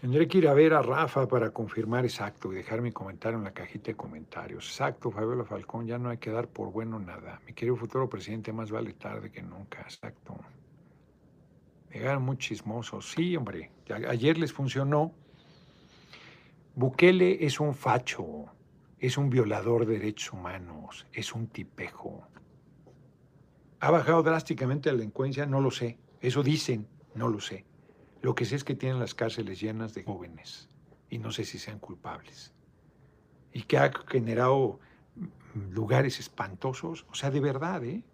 [0.00, 3.44] Tendré que ir a ver a Rafa para confirmar exacto y dejar mi comentario en
[3.44, 4.66] la cajita de comentarios.
[4.66, 7.42] Exacto, Fabiola Falcón, ya no hay que dar por bueno nada.
[7.46, 9.82] Mi querido futuro presidente, más vale tarde que nunca.
[9.82, 10.36] Exacto.
[11.92, 13.10] Llegaron muy chismosos.
[13.10, 13.72] Sí, hombre,
[14.08, 15.12] ayer les funcionó.
[16.74, 18.46] Bukele es un facho,
[19.00, 22.22] es un violador de derechos humanos, es un tipejo.
[23.80, 25.46] ¿Ha bajado drásticamente la delincuencia?
[25.46, 25.98] No lo sé.
[26.20, 27.64] Eso dicen, no lo sé.
[28.20, 30.68] Lo que sé es que tienen las cárceles llenas de jóvenes
[31.08, 32.52] y no sé si sean culpables.
[33.54, 34.80] Y que ha generado
[35.70, 37.06] lugares espantosos.
[37.10, 38.04] O sea, de verdad, ¿eh?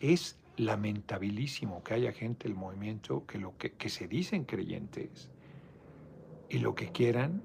[0.00, 5.30] es lamentabilísimo que haya gente del movimiento que, lo que, que se dicen creyentes
[6.48, 7.44] y lo que quieran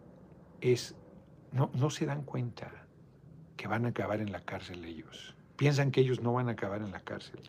[0.61, 0.95] es,
[1.51, 2.86] no, no se dan cuenta
[3.57, 5.35] que van a acabar en la cárcel ellos.
[5.57, 7.41] Piensan que ellos no van a acabar en la cárcel.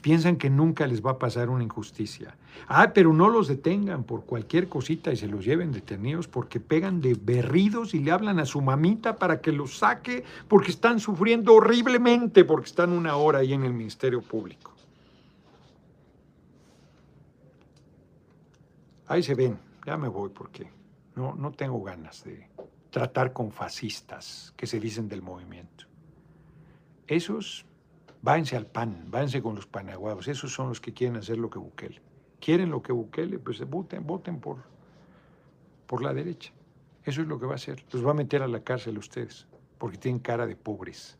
[0.00, 2.36] Piensan que nunca les va a pasar una injusticia.
[2.68, 7.00] Ah, pero no los detengan por cualquier cosita y se los lleven detenidos porque pegan
[7.00, 11.54] de berridos y le hablan a su mamita para que los saque porque están sufriendo
[11.54, 14.72] horriblemente porque están una hora ahí en el Ministerio Público.
[19.08, 20.70] Ahí se ven, ya me voy porque
[21.16, 22.48] no, no tengo ganas de
[22.96, 25.84] tratar con fascistas que se dicen del movimiento.
[27.06, 27.66] Esos
[28.22, 31.58] váyanse al PAN, váyanse con los panaguados, esos son los que quieren hacer lo que
[31.58, 32.00] Bukele.
[32.40, 34.62] Quieren lo que Bukele, pues voten, voten por,
[35.86, 36.54] por la derecha.
[37.04, 37.84] Eso es lo que va a hacer.
[37.92, 41.18] Los va a meter a la cárcel ustedes, porque tienen cara de pobres,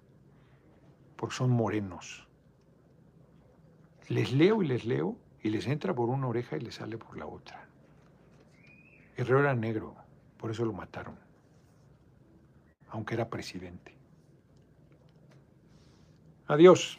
[1.15, 2.27] porque son morenos.
[4.09, 7.19] Les leo y les leo y les entra por una oreja y les sale por
[7.19, 7.69] la otra.
[9.15, 9.95] Herrero era negro,
[10.39, 11.26] por eso lo mataron,
[12.97, 13.95] aunque era presidente.
[16.49, 16.99] Adiós.